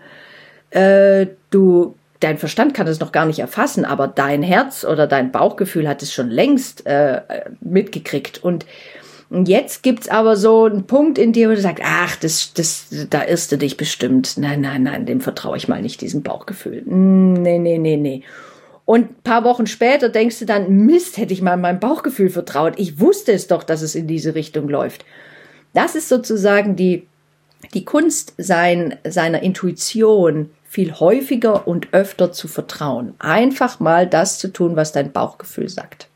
Äh, 0.70 1.26
du 1.50 1.94
dein 2.20 2.38
Verstand 2.38 2.74
kann 2.74 2.86
es 2.86 3.00
noch 3.00 3.12
gar 3.12 3.26
nicht 3.26 3.38
erfassen, 3.38 3.84
aber 3.84 4.08
dein 4.08 4.42
Herz 4.42 4.84
oder 4.84 5.06
dein 5.06 5.32
Bauchgefühl 5.32 5.88
hat 5.88 6.02
es 6.02 6.12
schon 6.12 6.30
längst 6.30 6.86
äh, 6.86 7.20
mitgekriegt. 7.60 8.42
Und 8.42 8.66
jetzt 9.30 9.82
gibt's 9.82 10.08
aber 10.08 10.36
so 10.36 10.64
einen 10.64 10.84
Punkt 10.84 11.18
in 11.18 11.32
dir, 11.32 11.50
wo 11.50 11.54
du 11.54 11.60
sagst, 11.60 11.82
ach, 11.86 12.16
das, 12.16 12.52
das, 12.54 13.06
da 13.10 13.24
irrst 13.24 13.52
du 13.52 13.58
dich 13.58 13.76
bestimmt. 13.76 14.36
Nein, 14.36 14.60
nein, 14.60 14.82
nein, 14.82 15.06
dem 15.06 15.20
vertraue 15.20 15.56
ich 15.56 15.68
mal 15.68 15.82
nicht, 15.82 16.00
diesem 16.00 16.22
Bauchgefühl. 16.22 16.82
Nee, 16.84 17.58
nee, 17.58 17.78
nee, 17.78 17.96
nee. 17.96 18.22
Und 18.84 19.22
paar 19.22 19.44
Wochen 19.44 19.66
später 19.66 20.08
denkst 20.08 20.38
du 20.38 20.46
dann, 20.46 20.86
Mist, 20.86 21.18
hätte 21.18 21.34
ich 21.34 21.42
mal 21.42 21.58
meinem 21.58 21.78
Bauchgefühl 21.78 22.30
vertraut. 22.30 22.74
Ich 22.78 22.98
wusste 22.98 23.32
es 23.32 23.46
doch, 23.46 23.62
dass 23.62 23.82
es 23.82 23.94
in 23.94 24.06
diese 24.06 24.34
Richtung 24.34 24.68
läuft. 24.68 25.04
Das 25.74 25.94
ist 25.94 26.08
sozusagen 26.08 26.74
die, 26.74 27.06
die 27.74 27.84
Kunst 27.84 28.32
sein, 28.38 28.96
seiner 29.06 29.42
Intuition 29.42 30.48
viel 30.68 30.92
häufiger 30.92 31.66
und 31.66 31.88
öfter 31.92 32.30
zu 32.30 32.46
vertrauen. 32.46 33.14
Einfach 33.18 33.80
mal 33.80 34.06
das 34.06 34.38
zu 34.38 34.48
tun, 34.48 34.76
was 34.76 34.92
dein 34.92 35.12
Bauchgefühl 35.12 35.68
sagt. 35.68 36.08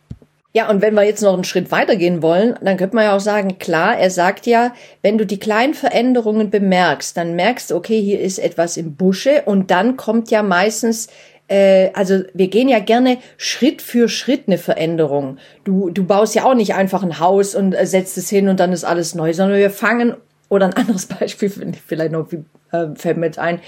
Ja, 0.54 0.68
und 0.68 0.82
wenn 0.82 0.92
wir 0.92 1.04
jetzt 1.04 1.22
noch 1.22 1.32
einen 1.32 1.44
Schritt 1.44 1.70
weitergehen 1.70 2.20
wollen, 2.20 2.56
dann 2.60 2.76
könnte 2.76 2.94
man 2.94 3.04
ja 3.04 3.16
auch 3.16 3.20
sagen, 3.20 3.56
klar, 3.58 3.96
er 3.96 4.10
sagt 4.10 4.46
ja, 4.46 4.74
wenn 5.00 5.16
du 5.16 5.24
die 5.24 5.38
kleinen 5.38 5.72
Veränderungen 5.72 6.50
bemerkst, 6.50 7.16
dann 7.16 7.34
merkst 7.34 7.70
du, 7.70 7.76
okay, 7.76 8.02
hier 8.02 8.20
ist 8.20 8.38
etwas 8.38 8.76
im 8.76 8.94
Busche 8.94 9.42
und 9.46 9.70
dann 9.70 9.96
kommt 9.96 10.30
ja 10.30 10.42
meistens 10.42 11.08
äh, 11.48 11.90
also 11.94 12.22
wir 12.34 12.48
gehen 12.48 12.68
ja 12.68 12.78
gerne 12.78 13.18
Schritt 13.36 13.82
für 13.82 14.08
Schritt 14.08 14.44
eine 14.46 14.58
Veränderung. 14.58 15.38
Du, 15.64 15.90
du 15.90 16.04
baust 16.04 16.34
ja 16.34 16.44
auch 16.44 16.54
nicht 16.54 16.74
einfach 16.74 17.02
ein 17.02 17.18
Haus 17.18 17.54
und 17.54 17.74
äh, 17.74 17.86
setzt 17.86 18.16
es 18.18 18.28
hin 18.28 18.48
und 18.48 18.60
dann 18.60 18.72
ist 18.72 18.84
alles 18.84 19.14
neu, 19.14 19.32
sondern 19.32 19.58
wir 19.58 19.70
fangen, 19.70 20.14
oder 20.48 20.66
ein 20.66 20.74
anderes 20.74 21.06
Beispiel, 21.20 21.50
vielleicht 21.86 22.12
noch, 22.12 22.30
äh, 22.72 22.88
fällt 22.94 23.16
mir 23.16 23.30
ein, 23.38 23.60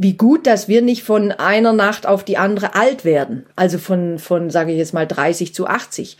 wie 0.00 0.16
gut, 0.16 0.46
dass 0.46 0.68
wir 0.68 0.80
nicht 0.80 1.02
von 1.02 1.32
einer 1.32 1.72
Nacht 1.72 2.06
auf 2.06 2.22
die 2.22 2.38
andere 2.38 2.76
alt 2.76 3.04
werden. 3.04 3.46
Also 3.56 3.78
von, 3.78 4.20
von 4.20 4.48
sage 4.48 4.70
ich 4.70 4.78
jetzt 4.78 4.94
mal, 4.94 5.08
30 5.08 5.52
zu 5.52 5.66
80. 5.66 6.16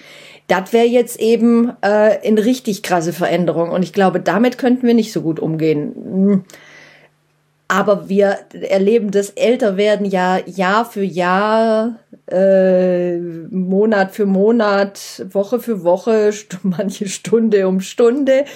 Das 0.49 0.73
wäre 0.73 0.87
jetzt 0.87 1.21
eben 1.21 1.71
äh, 1.83 2.19
eine 2.27 2.45
richtig 2.45 2.83
krasse 2.83 3.13
Veränderung. 3.13 3.71
Und 3.71 3.85
ich 3.85 3.93
glaube, 3.93 4.19
damit 4.19 4.59
könnten 4.59 4.85
wir 4.85 4.95
nicht 4.95 5.13
so 5.13 5.23
gut 5.23 5.39
umgehen. 5.39 6.45
Aber 7.71 8.09
wir 8.09 8.39
erleben 8.53 9.11
das 9.11 9.29
Älterwerden 9.31 10.07
ja 10.07 10.39
Jahr 10.47 10.87
für 10.87 11.03
Jahr, 11.03 11.99
äh, 12.27 13.19
Monat 13.19 14.13
für 14.13 14.25
Monat, 14.25 15.27
Woche 15.31 15.61
für 15.61 15.85
Woche, 15.85 16.31
manche 16.63 17.09
Stunde 17.09 17.69
um 17.69 17.81
Stunde. 17.81 18.47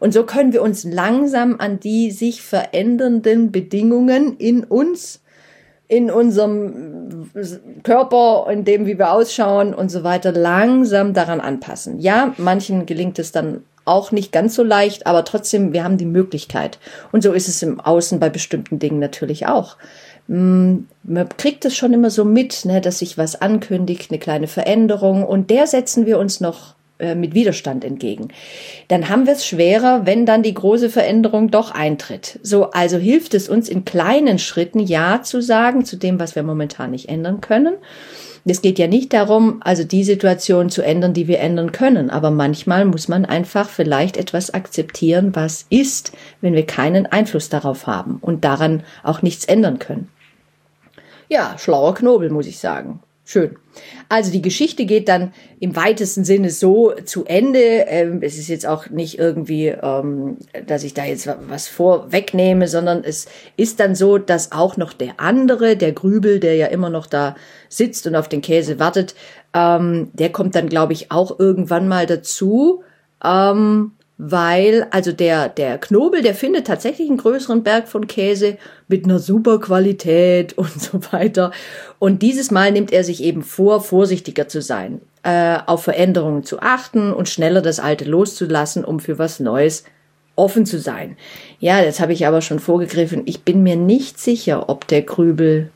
Und 0.00 0.12
so 0.12 0.24
können 0.24 0.52
wir 0.52 0.62
uns 0.62 0.82
langsam 0.82 1.56
an 1.60 1.78
die 1.78 2.10
sich 2.10 2.42
verändernden 2.42 3.52
Bedingungen 3.52 4.36
in 4.36 4.64
uns, 4.64 5.20
in 5.86 6.10
unserem 6.10 7.30
Körper, 7.84 8.48
in 8.50 8.64
dem, 8.64 8.86
wie 8.86 8.98
wir 8.98 9.12
ausschauen 9.12 9.74
und 9.74 9.90
so 9.90 10.02
weiter, 10.02 10.32
langsam 10.32 11.14
daran 11.14 11.40
anpassen. 11.40 12.00
Ja, 12.00 12.34
manchen 12.36 12.84
gelingt 12.84 13.20
es 13.20 13.30
dann 13.30 13.62
auch 13.86 14.12
nicht 14.12 14.32
ganz 14.32 14.54
so 14.54 14.62
leicht, 14.62 15.06
aber 15.06 15.24
trotzdem, 15.24 15.72
wir 15.72 15.84
haben 15.84 15.96
die 15.96 16.04
Möglichkeit. 16.04 16.78
Und 17.12 17.22
so 17.22 17.32
ist 17.32 17.48
es 17.48 17.62
im 17.62 17.80
Außen 17.80 18.20
bei 18.20 18.28
bestimmten 18.28 18.78
Dingen 18.78 18.98
natürlich 18.98 19.46
auch. 19.46 19.76
Mm, 20.26 20.80
man 21.04 21.28
kriegt 21.38 21.64
es 21.64 21.76
schon 21.76 21.94
immer 21.94 22.10
so 22.10 22.24
mit, 22.24 22.64
ne, 22.64 22.80
dass 22.80 22.98
sich 22.98 23.16
was 23.16 23.40
ankündigt, 23.40 24.10
eine 24.10 24.18
kleine 24.18 24.48
Veränderung, 24.48 25.24
und 25.24 25.50
der 25.50 25.66
setzen 25.66 26.04
wir 26.04 26.18
uns 26.18 26.40
noch 26.40 26.74
äh, 26.98 27.14
mit 27.14 27.34
Widerstand 27.34 27.84
entgegen. 27.84 28.28
Dann 28.88 29.08
haben 29.08 29.26
wir 29.26 29.34
es 29.34 29.46
schwerer, 29.46 30.04
wenn 30.04 30.26
dann 30.26 30.42
die 30.42 30.54
große 30.54 30.90
Veränderung 30.90 31.50
doch 31.50 31.70
eintritt. 31.70 32.40
So, 32.42 32.72
also 32.72 32.96
hilft 32.96 33.34
es 33.34 33.48
uns 33.48 33.68
in 33.68 33.84
kleinen 33.84 34.38
Schritten 34.38 34.80
Ja 34.80 35.22
zu 35.22 35.40
sagen 35.40 35.84
zu 35.84 35.96
dem, 35.96 36.18
was 36.18 36.34
wir 36.34 36.42
momentan 36.42 36.90
nicht 36.90 37.08
ändern 37.08 37.40
können 37.40 37.74
es 38.48 38.62
geht 38.62 38.78
ja 38.78 38.86
nicht 38.86 39.12
darum, 39.12 39.60
also 39.60 39.82
die 39.82 40.04
Situation 40.04 40.70
zu 40.70 40.82
ändern, 40.82 41.12
die 41.12 41.26
wir 41.26 41.40
ändern 41.40 41.72
können. 41.72 42.10
Aber 42.10 42.30
manchmal 42.30 42.84
muss 42.84 43.08
man 43.08 43.24
einfach 43.24 43.68
vielleicht 43.68 44.16
etwas 44.16 44.54
akzeptieren, 44.54 45.34
was 45.34 45.66
ist, 45.68 46.12
wenn 46.40 46.54
wir 46.54 46.64
keinen 46.64 47.06
Einfluss 47.06 47.48
darauf 47.48 47.88
haben 47.88 48.18
und 48.20 48.44
daran 48.44 48.84
auch 49.02 49.20
nichts 49.22 49.44
ändern 49.44 49.80
können. 49.80 50.08
Ja, 51.28 51.58
schlauer 51.58 51.94
Knobel, 51.96 52.30
muss 52.30 52.46
ich 52.46 52.58
sagen. 52.58 53.00
Schön. 53.28 53.56
Also 54.08 54.30
die 54.30 54.40
Geschichte 54.40 54.86
geht 54.86 55.08
dann 55.08 55.34
im 55.58 55.74
weitesten 55.74 56.24
Sinne 56.24 56.48
so 56.50 56.92
zu 57.04 57.24
Ende. 57.24 57.58
Ähm, 57.58 58.20
es 58.22 58.38
ist 58.38 58.46
jetzt 58.46 58.64
auch 58.68 58.88
nicht 58.88 59.18
irgendwie, 59.18 59.66
ähm, 59.66 60.36
dass 60.64 60.84
ich 60.84 60.94
da 60.94 61.04
jetzt 61.04 61.28
was 61.48 61.66
vorwegnehme, 61.66 62.68
sondern 62.68 63.02
es 63.02 63.26
ist 63.56 63.80
dann 63.80 63.96
so, 63.96 64.18
dass 64.18 64.52
auch 64.52 64.76
noch 64.76 64.92
der 64.92 65.18
andere, 65.18 65.76
der 65.76 65.90
Grübel, 65.90 66.38
der 66.38 66.54
ja 66.54 66.66
immer 66.68 66.88
noch 66.88 67.08
da 67.08 67.34
sitzt 67.68 68.06
und 68.06 68.14
auf 68.14 68.28
den 68.28 68.42
Käse 68.42 68.78
wartet, 68.78 69.16
ähm, 69.52 70.10
der 70.12 70.30
kommt 70.30 70.54
dann, 70.54 70.68
glaube 70.68 70.92
ich, 70.92 71.10
auch 71.10 71.40
irgendwann 71.40 71.88
mal 71.88 72.06
dazu. 72.06 72.84
Ähm, 73.24 73.90
weil 74.18 74.86
also 74.90 75.12
der 75.12 75.48
der 75.48 75.78
Knobel, 75.78 76.22
der 76.22 76.34
findet 76.34 76.66
tatsächlich 76.66 77.08
einen 77.08 77.18
größeren 77.18 77.62
Berg 77.62 77.88
von 77.88 78.06
Käse 78.06 78.56
mit 78.88 79.04
einer 79.04 79.18
super 79.18 79.60
Qualität 79.60 80.52
und 80.58 80.80
so 80.80 81.00
weiter. 81.12 81.50
Und 81.98 82.22
dieses 82.22 82.50
Mal 82.50 82.72
nimmt 82.72 82.92
er 82.92 83.04
sich 83.04 83.22
eben 83.22 83.42
vor, 83.42 83.80
vorsichtiger 83.80 84.48
zu 84.48 84.62
sein, 84.62 85.00
äh, 85.22 85.58
auf 85.66 85.84
Veränderungen 85.84 86.44
zu 86.44 86.60
achten 86.60 87.12
und 87.12 87.28
schneller 87.28 87.62
das 87.62 87.80
Alte 87.80 88.04
loszulassen, 88.04 88.84
um 88.84 89.00
für 89.00 89.18
was 89.18 89.40
Neues 89.40 89.84
offen 90.34 90.66
zu 90.66 90.78
sein. 90.78 91.16
Ja, 91.60 91.82
das 91.82 92.00
habe 92.00 92.12
ich 92.12 92.26
aber 92.26 92.42
schon 92.42 92.58
vorgegriffen. 92.58 93.22
Ich 93.24 93.42
bin 93.42 93.62
mir 93.62 93.76
nicht 93.76 94.20
sicher, 94.20 94.68
ob 94.68 94.86
der 94.86 95.02
Grübel 95.02 95.70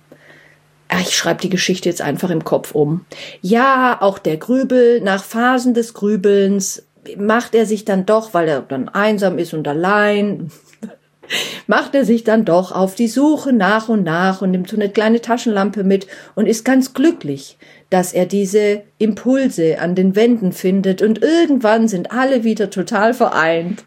Ach, 0.92 1.00
ich 1.00 1.16
schreibe 1.16 1.40
die 1.40 1.50
Geschichte 1.50 1.88
jetzt 1.88 2.02
einfach 2.02 2.30
im 2.30 2.42
Kopf 2.42 2.74
um. 2.74 3.04
Ja, 3.42 3.98
auch 4.00 4.18
der 4.18 4.38
Grübel 4.38 5.00
nach 5.00 5.22
Phasen 5.22 5.72
des 5.72 5.94
Grübelns 5.94 6.82
macht 7.16 7.54
er 7.54 7.66
sich 7.66 7.84
dann 7.84 8.06
doch, 8.06 8.34
weil 8.34 8.48
er 8.48 8.60
dann 8.62 8.88
einsam 8.88 9.38
ist 9.38 9.54
und 9.54 9.66
allein, 9.66 10.50
macht 11.66 11.94
er 11.94 12.04
sich 12.04 12.24
dann 12.24 12.44
doch 12.44 12.72
auf 12.72 12.94
die 12.94 13.08
Suche 13.08 13.52
nach 13.52 13.88
und 13.88 14.02
nach 14.02 14.42
und 14.42 14.50
nimmt 14.50 14.68
so 14.68 14.76
eine 14.76 14.88
kleine 14.88 15.20
Taschenlampe 15.20 15.84
mit 15.84 16.06
und 16.34 16.46
ist 16.46 16.64
ganz 16.64 16.94
glücklich, 16.94 17.56
dass 17.90 18.12
er 18.12 18.26
diese 18.26 18.82
Impulse 18.98 19.80
an 19.80 19.94
den 19.94 20.16
Wänden 20.16 20.52
findet 20.52 21.02
und 21.02 21.22
irgendwann 21.22 21.88
sind 21.88 22.12
alle 22.12 22.44
wieder 22.44 22.70
total 22.70 23.14
vereint 23.14 23.84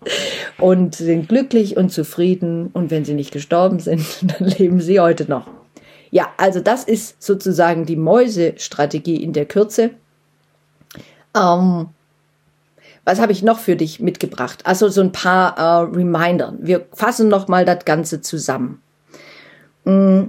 und 0.58 0.95
sind 0.95 1.30
glücklich 1.30 1.78
und 1.78 1.91
zufrieden 1.91 2.69
und 2.73 2.91
wenn 2.91 3.06
sie 3.06 3.13
nicht 3.13 3.32
gestorben 3.32 3.80
sind, 3.80 4.06
dann 4.21 4.47
leben 4.47 4.82
sie 4.82 4.99
heute 4.99 5.30
noch. 5.30 5.47
Ja, 6.12 6.28
also 6.38 6.60
das 6.60 6.84
ist 6.84 7.21
sozusagen 7.23 7.86
die 7.86 7.95
Mäusestrategie 7.95 9.23
in 9.23 9.34
der 9.34 9.45
Kürze. 9.45 9.89
Ähm, 11.36 11.88
was 13.05 13.19
habe 13.19 13.31
ich 13.31 13.43
noch 13.43 13.59
für 13.59 13.75
dich 13.75 13.99
mitgebracht? 13.99 14.59
Also 14.65 14.87
so 14.89 15.01
ein 15.01 15.11
paar 15.11 15.57
äh, 15.57 15.95
Reminder. 15.95 16.53
Wir 16.59 16.85
fassen 16.93 17.27
noch 17.27 17.47
mal 17.47 17.65
das 17.65 17.85
Ganze 17.85 18.21
zusammen. 18.21 18.81
Mm, 19.83 20.25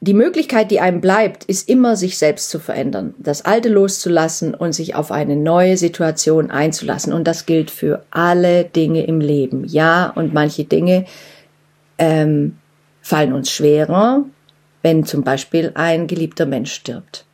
die 0.00 0.14
Möglichkeit, 0.14 0.70
die 0.70 0.80
einem 0.80 1.00
bleibt, 1.00 1.44
ist 1.44 1.68
immer, 1.68 1.96
sich 1.96 2.18
selbst 2.18 2.50
zu 2.50 2.58
verändern, 2.58 3.14
das 3.18 3.44
Alte 3.44 3.70
loszulassen 3.70 4.54
und 4.54 4.74
sich 4.74 4.94
auf 4.94 5.10
eine 5.10 5.36
neue 5.36 5.76
Situation 5.76 6.50
einzulassen. 6.50 7.12
Und 7.12 7.26
das 7.26 7.46
gilt 7.46 7.70
für 7.70 8.04
alle 8.10 8.64
Dinge 8.64 9.06
im 9.06 9.20
Leben. 9.20 9.64
Ja, 9.64 10.10
und 10.14 10.34
manche 10.34 10.64
Dinge 10.64 11.06
ähm, 11.98 12.58
fallen 13.00 13.32
uns 13.32 13.50
schwerer, 13.50 14.24
wenn 14.82 15.04
zum 15.04 15.24
Beispiel 15.24 15.72
ein 15.74 16.06
geliebter 16.06 16.44
Mensch 16.44 16.72
stirbt. 16.72 17.24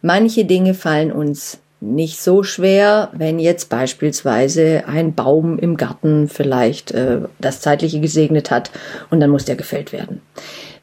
Manche 0.00 0.44
Dinge 0.44 0.72
fallen 0.74 1.12
uns 1.12 1.58
nicht 1.80 2.20
so 2.20 2.42
schwer, 2.42 3.10
wenn 3.12 3.38
jetzt 3.38 3.68
beispielsweise 3.68 4.84
ein 4.86 5.14
Baum 5.14 5.58
im 5.58 5.76
Garten 5.76 6.28
vielleicht 6.28 6.90
äh, 6.90 7.20
das 7.38 7.60
Zeitliche 7.60 8.00
gesegnet 8.00 8.50
hat 8.50 8.70
und 9.10 9.20
dann 9.20 9.30
muss 9.30 9.44
der 9.44 9.56
gefällt 9.56 9.92
werden. 9.92 10.20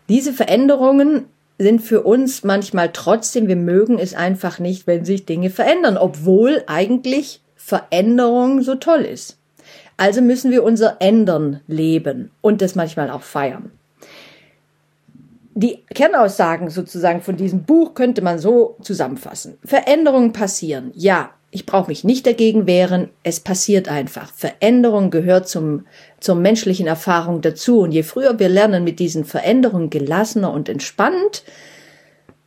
Diese 0.07 0.33
Veränderungen 0.33 1.25
sind 1.57 1.81
für 1.81 2.03
uns 2.03 2.43
manchmal 2.43 2.91
trotzdem, 2.91 3.47
wir 3.47 3.55
mögen 3.55 3.97
es 3.97 4.13
einfach 4.13 4.59
nicht, 4.59 4.87
wenn 4.87 5.05
sich 5.05 5.25
Dinge 5.25 5.49
verändern, 5.49 5.97
obwohl 5.97 6.63
eigentlich 6.67 7.41
Veränderung 7.55 8.61
so 8.61 8.75
toll 8.75 9.01
ist. 9.01 9.37
Also 9.97 10.21
müssen 10.21 10.51
wir 10.51 10.63
unser 10.63 10.97
Ändern 10.99 11.61
leben 11.67 12.31
und 12.41 12.61
das 12.61 12.75
manchmal 12.75 13.09
auch 13.09 13.21
feiern 13.21 13.71
die 15.55 15.85
Kernaussagen 15.93 16.69
sozusagen 16.69 17.21
von 17.21 17.37
diesem 17.37 17.63
Buch 17.63 17.93
könnte 17.93 18.21
man 18.21 18.39
so 18.39 18.75
zusammenfassen. 18.81 19.57
Veränderungen 19.63 20.33
passieren. 20.33 20.91
Ja, 20.93 21.31
ich 21.49 21.65
brauche 21.65 21.87
mich 21.87 22.03
nicht 22.03 22.27
dagegen 22.27 22.67
wehren. 22.67 23.09
Es 23.23 23.39
passiert 23.39 23.87
einfach. 23.87 24.33
Veränderung 24.33 25.11
gehört 25.11 25.47
zum, 25.47 25.85
zur 26.19 26.35
menschlichen 26.35 26.87
Erfahrung 26.87 27.39
dazu. 27.39 27.79
Und 27.79 27.93
je 27.93 28.03
früher 28.03 28.37
wir 28.37 28.49
lernen, 28.49 28.83
mit 28.83 28.99
diesen 28.99 29.23
Veränderungen 29.23 29.89
gelassener 29.89 30.51
und 30.51 30.67
entspannt 30.67 31.45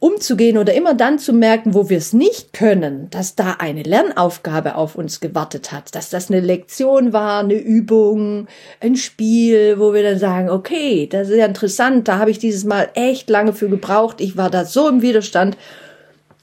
umzugehen 0.00 0.58
oder 0.58 0.74
immer 0.74 0.94
dann 0.94 1.18
zu 1.18 1.32
merken, 1.32 1.74
wo 1.74 1.90
wir 1.90 1.98
es 1.98 2.12
nicht 2.12 2.52
können, 2.52 3.10
dass 3.10 3.34
da 3.34 3.56
eine 3.58 3.82
Lernaufgabe 3.82 4.76
auf 4.76 4.94
uns 4.94 5.18
gewartet 5.18 5.72
hat, 5.72 5.94
dass 5.94 6.08
das 6.08 6.30
eine 6.30 6.40
Lektion 6.40 7.12
war, 7.12 7.40
eine 7.40 7.54
Übung, 7.54 8.46
ein 8.80 8.94
Spiel, 8.94 9.80
wo 9.80 9.92
wir 9.92 10.04
dann 10.04 10.18
sagen, 10.18 10.50
okay, 10.50 11.08
das 11.08 11.30
ist 11.30 11.36
ja 11.36 11.46
interessant, 11.46 12.06
da 12.06 12.18
habe 12.18 12.30
ich 12.30 12.38
dieses 12.38 12.64
Mal 12.64 12.90
echt 12.94 13.28
lange 13.28 13.52
für 13.52 13.68
gebraucht, 13.68 14.20
ich 14.20 14.36
war 14.36 14.50
da 14.50 14.64
so 14.64 14.88
im 14.88 15.02
Widerstand. 15.02 15.56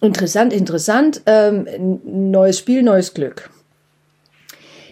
Interessant, 0.01 0.51
interessant, 0.51 1.21
ähm, 1.25 2.01
neues 2.03 2.59
Spiel, 2.59 2.83
neues 2.83 3.13
Glück. 3.13 3.49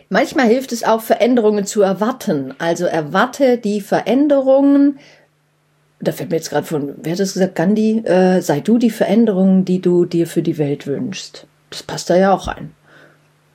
Manchmal 0.08 0.48
hilft 0.48 0.72
es 0.72 0.84
auch, 0.84 1.02
Veränderungen 1.02 1.66
zu 1.66 1.82
erwarten. 1.82 2.54
Also 2.60 2.86
erwarte 2.86 3.58
die 3.58 3.82
Veränderungen, 3.82 5.00
da 6.08 6.12
fällt 6.12 6.30
mir 6.30 6.38
jetzt 6.38 6.50
gerade 6.50 6.66
von, 6.66 6.96
wer 7.02 7.14
hat 7.14 7.20
das 7.20 7.34
gesagt, 7.34 7.56
Gandhi, 7.56 8.00
äh, 8.06 8.42
sei 8.42 8.60
du 8.60 8.78
die 8.78 8.90
Veränderung, 8.90 9.66
die 9.66 9.82
du 9.82 10.06
dir 10.06 10.28
für 10.28 10.42
die 10.42 10.58
Welt 10.58 10.88
wünschst. 10.88 11.48
Das 11.70 11.84
passt 11.84 12.10
da 12.10 12.16
ja 12.16 12.34
auch 12.34 12.48
rein. 12.48 12.74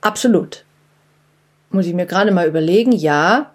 Absolut. 0.01 0.65
Muss 1.71 1.85
ich 1.85 1.93
mir 1.93 2.05
gerade 2.05 2.31
mal 2.31 2.47
überlegen, 2.47 2.91
ja, 2.91 3.51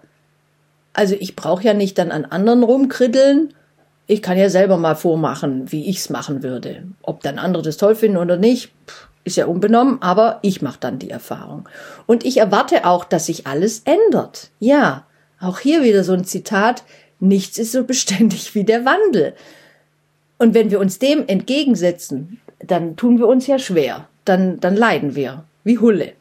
also 0.93 1.15
ich 1.19 1.35
brauche 1.35 1.63
ja 1.63 1.73
nicht 1.73 1.97
dann 1.97 2.11
an 2.11 2.25
anderen 2.25 2.63
rumkriddeln. 2.63 3.53
Ich 4.07 4.21
kann 4.21 4.37
ja 4.37 4.49
selber 4.49 4.77
mal 4.77 4.95
vormachen, 4.95 5.71
wie 5.71 5.87
ich's 5.89 6.09
machen 6.09 6.43
würde. 6.43 6.83
Ob 7.01 7.21
dann 7.23 7.39
andere 7.39 7.63
das 7.63 7.77
toll 7.77 7.95
finden 7.95 8.17
oder 8.17 8.37
nicht, 8.37 8.71
ist 9.23 9.37
ja 9.37 9.47
unbenommen, 9.47 10.01
aber 10.01 10.39
ich 10.43 10.61
mache 10.61 10.79
dann 10.79 10.99
die 10.99 11.09
Erfahrung. 11.09 11.67
Und 12.05 12.23
ich 12.25 12.37
erwarte 12.37 12.85
auch, 12.85 13.03
dass 13.03 13.25
sich 13.25 13.47
alles 13.47 13.81
ändert. 13.83 14.51
Ja, 14.59 15.05
auch 15.39 15.59
hier 15.59 15.83
wieder 15.83 16.03
so 16.03 16.13
ein 16.13 16.23
Zitat, 16.23 16.83
Nichts 17.27 17.57
ist 17.57 17.71
so 17.71 17.83
beständig 17.83 18.55
wie 18.55 18.63
der 18.63 18.85
Wandel. 18.85 19.33
Und 20.37 20.53
wenn 20.53 20.71
wir 20.71 20.79
uns 20.79 20.99
dem 20.99 21.27
entgegensetzen, 21.27 22.39
dann 22.59 22.95
tun 22.95 23.19
wir 23.19 23.27
uns 23.27 23.47
ja 23.47 23.59
schwer. 23.59 24.07
Dann, 24.25 24.59
dann 24.59 24.75
leiden 24.75 25.15
wir 25.15 25.45
wie 25.63 25.77
Hulle. 25.77 26.13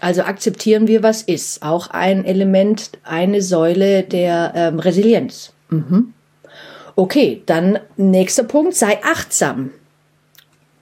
Also 0.00 0.22
akzeptieren 0.22 0.86
wir, 0.86 1.02
was 1.02 1.22
ist. 1.22 1.62
Auch 1.62 1.88
ein 1.88 2.24
Element, 2.24 2.92
eine 3.02 3.42
Säule 3.42 4.02
der 4.02 4.52
ähm, 4.54 4.78
Resilienz. 4.78 5.52
Mhm. 5.68 6.14
Okay, 6.96 7.42
dann 7.46 7.78
nächster 7.96 8.44
Punkt, 8.44 8.74
sei 8.74 8.98
achtsam, 9.02 9.70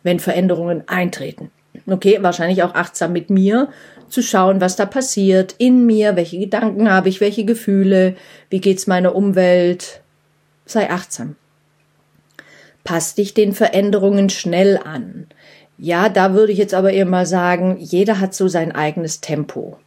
wenn 0.02 0.20
Veränderungen 0.20 0.84
eintreten. 0.86 1.50
Okay, 1.86 2.18
wahrscheinlich 2.20 2.62
auch 2.62 2.74
achtsam 2.74 3.12
mit 3.12 3.28
mir, 3.30 3.68
zu 4.08 4.22
schauen, 4.22 4.60
was 4.60 4.76
da 4.76 4.86
passiert 4.86 5.54
in 5.58 5.86
mir, 5.86 6.16
welche 6.16 6.38
Gedanken 6.38 6.90
habe 6.90 7.08
ich, 7.08 7.20
welche 7.20 7.44
Gefühle, 7.44 8.16
wie 8.50 8.60
geht's 8.60 8.86
meiner 8.86 9.14
Umwelt, 9.14 10.00
sei 10.66 10.90
achtsam. 10.90 11.36
Pass 12.84 13.14
dich 13.14 13.34
den 13.34 13.52
Veränderungen 13.52 14.30
schnell 14.30 14.78
an. 14.78 15.26
Ja, 15.76 16.08
da 16.08 16.34
würde 16.34 16.52
ich 16.52 16.58
jetzt 16.58 16.74
aber 16.74 16.92
eher 16.92 17.06
mal 17.06 17.26
sagen, 17.26 17.76
jeder 17.78 18.18
hat 18.18 18.34
so 18.34 18.48
sein 18.48 18.72
eigenes 18.72 19.20
Tempo. 19.20 19.78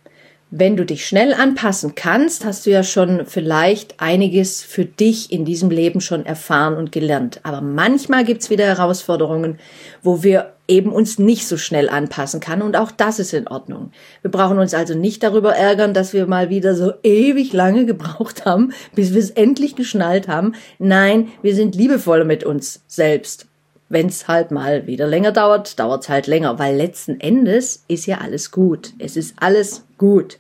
Wenn 0.54 0.76
du 0.76 0.86
dich 0.86 1.06
schnell 1.06 1.34
anpassen 1.34 1.96
kannst, 1.96 2.44
hast 2.44 2.66
du 2.66 2.72
ja 2.72 2.84
schon 2.84 3.26
vielleicht 3.26 4.02
einiges 4.02 4.62
für 4.62 4.84
dich 4.84 5.32
in 5.32 5.46
diesem 5.46 5.70
Leben 5.70 6.02
schon 6.02 6.26
erfahren 6.26 6.76
und 6.76 6.92
gelernt. 6.92 7.40
Aber 7.44 7.62
manchmal 7.62 8.26
gibt's 8.26 8.50
wieder 8.50 8.66
Herausforderungen, 8.66 9.60
wo 10.04 10.24
wir 10.24 10.54
eben 10.72 10.92
uns 10.92 11.20
nicht 11.20 11.48
so 11.48 11.58
schnell 11.58 11.90
anpassen 11.90 12.40
kann 12.40 12.62
und 12.62 12.76
auch 12.76 12.92
das 12.92 13.20
ist 13.20 13.34
in 13.34 13.48
Ordnung. 13.48 13.92
Wir 14.22 14.32
brauchen 14.32 14.58
uns 14.58 14.74
also 14.74 14.96
nicht 14.96 15.22
darüber 15.22 15.56
ärgern, 15.56 15.94
dass 15.94 16.14
wir 16.14 16.26
mal 16.26 16.50
wieder 16.50 16.76
so 16.76 16.94
ewig 17.04 17.54
lange 17.54 17.86
gebraucht 17.86 18.46
haben, 18.46 18.74
bis 18.96 19.14
wir 19.14 19.20
es 19.20 19.30
endlich 19.30 19.76
geschnallt 19.76 20.28
haben. 20.28 20.56
Nein, 20.80 21.28
wir 21.42 21.54
sind 21.54 21.76
liebevoller 21.76 22.26
mit 22.26 22.44
uns 22.44 22.82
selbst 22.88 23.48
wenn 23.92 24.08
es 24.08 24.30
halt 24.30 24.52
mal 24.52 24.88
wieder 24.88 25.06
länger 25.06 25.34
dauert, 25.34 25.78
dauert 25.78 26.04
es 26.04 26.10
halt 26.10 26.26
länger, 26.26 26.58
weil 26.58 26.78
letzten 26.78 27.20
Endes 27.20 27.84
ist 27.90 28.06
ja 28.06 28.20
alles 28.20 28.52
gut. 28.52 28.94
Es 29.00 29.18
ist 29.18 29.36
alles 29.38 29.84
gut. 29.98 30.40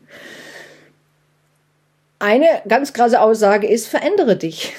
Eine 2.19 2.61
ganz 2.69 2.93
krasse 2.93 3.19
Aussage 3.19 3.67
ist, 3.67 3.87
verändere 3.87 4.37
dich. 4.37 4.73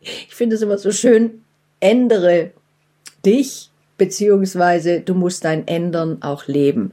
Ich 0.00 0.34
finde 0.34 0.56
es 0.56 0.62
immer 0.62 0.76
so 0.76 0.92
schön, 0.92 1.42
ändere 1.80 2.50
dich, 3.24 3.69
beziehungsweise 4.00 5.00
du 5.00 5.14
musst 5.14 5.44
dein 5.44 5.68
Ändern 5.68 6.22
auch 6.22 6.46
leben. 6.46 6.92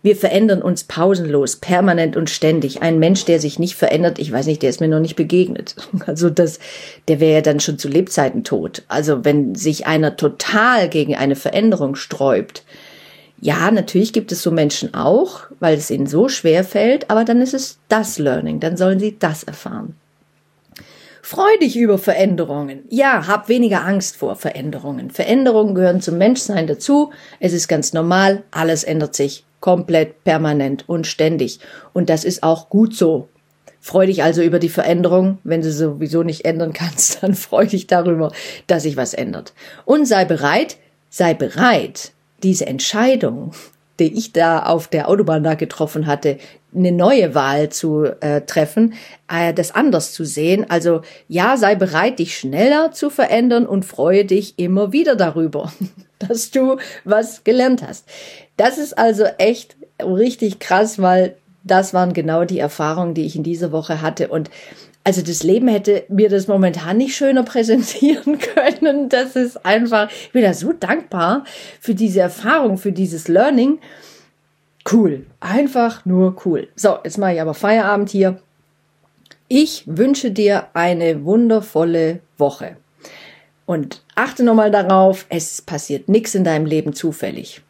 Wir 0.00 0.16
verändern 0.16 0.62
uns 0.62 0.84
pausenlos, 0.84 1.56
permanent 1.56 2.16
und 2.16 2.30
ständig. 2.30 2.80
Ein 2.80 2.98
Mensch, 2.98 3.26
der 3.26 3.40
sich 3.40 3.58
nicht 3.58 3.74
verändert, 3.74 4.18
ich 4.18 4.32
weiß 4.32 4.46
nicht, 4.46 4.62
der 4.62 4.70
ist 4.70 4.80
mir 4.80 4.88
noch 4.88 5.00
nicht 5.00 5.16
begegnet. 5.16 5.76
Also 6.06 6.30
das, 6.30 6.58
der 7.08 7.20
wäre 7.20 7.34
ja 7.34 7.40
dann 7.42 7.60
schon 7.60 7.78
zu 7.78 7.88
Lebzeiten 7.88 8.42
tot. 8.42 8.84
Also 8.88 9.22
wenn 9.26 9.54
sich 9.54 9.86
einer 9.86 10.16
total 10.16 10.88
gegen 10.88 11.14
eine 11.14 11.36
Veränderung 11.36 11.94
sträubt, 11.94 12.64
ja, 13.38 13.70
natürlich 13.70 14.14
gibt 14.14 14.32
es 14.32 14.42
so 14.42 14.50
Menschen 14.50 14.94
auch, 14.94 15.40
weil 15.60 15.76
es 15.76 15.90
ihnen 15.90 16.06
so 16.06 16.30
schwer 16.30 16.64
fällt, 16.64 17.10
aber 17.10 17.24
dann 17.24 17.42
ist 17.42 17.52
es 17.52 17.78
das 17.88 18.18
Learning, 18.18 18.60
dann 18.60 18.78
sollen 18.78 18.98
sie 18.98 19.18
das 19.18 19.44
erfahren. 19.44 19.94
Freu 21.28 21.56
dich 21.60 21.76
über 21.76 21.98
Veränderungen. 21.98 22.84
Ja, 22.88 23.26
hab 23.26 23.48
weniger 23.48 23.84
Angst 23.84 24.14
vor 24.14 24.36
Veränderungen. 24.36 25.10
Veränderungen 25.10 25.74
gehören 25.74 26.00
zum 26.00 26.18
Menschsein 26.18 26.68
dazu. 26.68 27.10
Es 27.40 27.52
ist 27.52 27.66
ganz 27.66 27.92
normal. 27.92 28.44
Alles 28.52 28.84
ändert 28.84 29.16
sich 29.16 29.44
komplett, 29.58 30.22
permanent 30.22 30.88
und 30.88 31.04
ständig. 31.04 31.58
Und 31.92 32.10
das 32.10 32.22
ist 32.22 32.44
auch 32.44 32.68
gut 32.68 32.94
so. 32.94 33.26
Freu 33.80 34.06
dich 34.06 34.22
also 34.22 34.40
über 34.40 34.60
die 34.60 34.68
Veränderung. 34.68 35.38
Wenn 35.42 35.62
du 35.62 35.72
sowieso 35.72 36.22
nicht 36.22 36.44
ändern 36.44 36.72
kannst, 36.72 37.24
dann 37.24 37.34
freu 37.34 37.66
dich 37.66 37.88
darüber, 37.88 38.30
dass 38.68 38.84
sich 38.84 38.96
was 38.96 39.12
ändert. 39.12 39.52
Und 39.84 40.06
sei 40.06 40.26
bereit, 40.26 40.76
sei 41.10 41.34
bereit, 41.34 42.12
diese 42.44 42.68
Entscheidung, 42.68 43.50
die 43.98 44.16
ich 44.16 44.32
da 44.32 44.62
auf 44.64 44.88
der 44.88 45.08
Autobahn 45.08 45.42
da 45.42 45.54
getroffen 45.54 46.06
hatte, 46.06 46.38
eine 46.74 46.92
neue 46.92 47.34
Wahl 47.34 47.70
zu 47.70 48.04
äh, 48.20 48.42
treffen, 48.42 48.94
äh, 49.32 49.54
das 49.54 49.74
anders 49.74 50.12
zu 50.12 50.24
sehen. 50.24 50.66
Also 50.68 51.00
ja, 51.28 51.56
sei 51.56 51.74
bereit, 51.74 52.18
dich 52.18 52.36
schneller 52.36 52.92
zu 52.92 53.10
verändern 53.10 53.66
und 53.66 53.84
freue 53.84 54.24
dich 54.24 54.58
immer 54.58 54.92
wieder 54.92 55.16
darüber, 55.16 55.72
dass 56.18 56.50
du 56.50 56.76
was 57.04 57.44
gelernt 57.44 57.82
hast. 57.86 58.06
Das 58.56 58.78
ist 58.78 58.96
also 58.98 59.24
echt 59.38 59.76
richtig 60.02 60.58
krass, 60.58 61.00
weil 61.00 61.36
das 61.64 61.94
waren 61.94 62.12
genau 62.12 62.44
die 62.44 62.58
Erfahrungen, 62.58 63.14
die 63.14 63.26
ich 63.26 63.36
in 63.36 63.42
dieser 63.42 63.72
Woche 63.72 64.00
hatte. 64.00 64.28
Und 64.28 64.50
also 65.06 65.22
das 65.22 65.44
Leben 65.44 65.68
hätte 65.68 66.02
mir 66.08 66.28
das 66.28 66.48
momentan 66.48 66.96
nicht 66.96 67.14
schöner 67.14 67.44
präsentieren 67.44 68.38
können. 68.54 69.08
Das 69.08 69.36
ist 69.36 69.64
einfach, 69.64 70.10
ich 70.10 70.32
bin 70.32 70.42
da 70.42 70.52
so 70.52 70.72
dankbar 70.72 71.44
für 71.80 71.94
diese 71.94 72.18
Erfahrung, 72.18 72.76
für 72.76 72.90
dieses 72.90 73.28
Learning. 73.28 73.78
Cool. 74.90 75.24
Einfach 75.38 76.04
nur 76.06 76.34
cool. 76.44 76.66
So, 76.74 76.96
jetzt 77.04 77.18
mache 77.18 77.34
ich 77.34 77.40
aber 77.40 77.54
Feierabend 77.54 78.10
hier. 78.10 78.40
Ich 79.46 79.84
wünsche 79.86 80.32
dir 80.32 80.66
eine 80.74 81.24
wundervolle 81.24 82.18
Woche. 82.36 82.76
Und 83.64 84.02
achte 84.16 84.42
nochmal 84.42 84.72
darauf, 84.72 85.26
es 85.28 85.62
passiert 85.62 86.08
nichts 86.08 86.34
in 86.34 86.42
deinem 86.42 86.66
Leben 86.66 86.94
zufällig. 86.94 87.62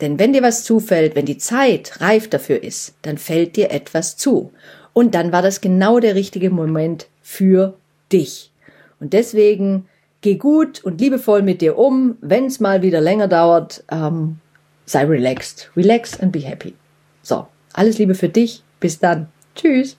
Denn 0.00 0.20
wenn 0.20 0.32
dir 0.32 0.42
was 0.42 0.62
zufällt, 0.62 1.16
wenn 1.16 1.26
die 1.26 1.38
Zeit 1.38 2.00
reif 2.00 2.30
dafür 2.30 2.62
ist, 2.62 2.94
dann 3.02 3.18
fällt 3.18 3.56
dir 3.56 3.72
etwas 3.72 4.16
zu. 4.16 4.52
Und 4.96 5.14
dann 5.14 5.30
war 5.30 5.42
das 5.42 5.60
genau 5.60 6.00
der 6.00 6.14
richtige 6.14 6.48
Moment 6.48 7.08
für 7.20 7.74
dich. 8.10 8.50
Und 8.98 9.12
deswegen 9.12 9.90
geh 10.22 10.36
gut 10.36 10.82
und 10.84 11.02
liebevoll 11.02 11.42
mit 11.42 11.60
dir 11.60 11.76
um. 11.76 12.16
Wenn 12.22 12.46
es 12.46 12.60
mal 12.60 12.80
wieder 12.80 13.02
länger 13.02 13.28
dauert, 13.28 13.84
ähm, 13.90 14.38
sei 14.86 15.04
relaxed. 15.04 15.70
Relax 15.76 16.18
and 16.18 16.32
be 16.32 16.38
happy. 16.38 16.72
So, 17.20 17.46
alles 17.74 17.98
Liebe 17.98 18.14
für 18.14 18.30
dich. 18.30 18.62
Bis 18.80 18.98
dann. 18.98 19.28
Tschüss. 19.54 19.98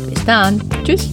Dann. 0.25 0.61
Tschüss. 0.83 1.09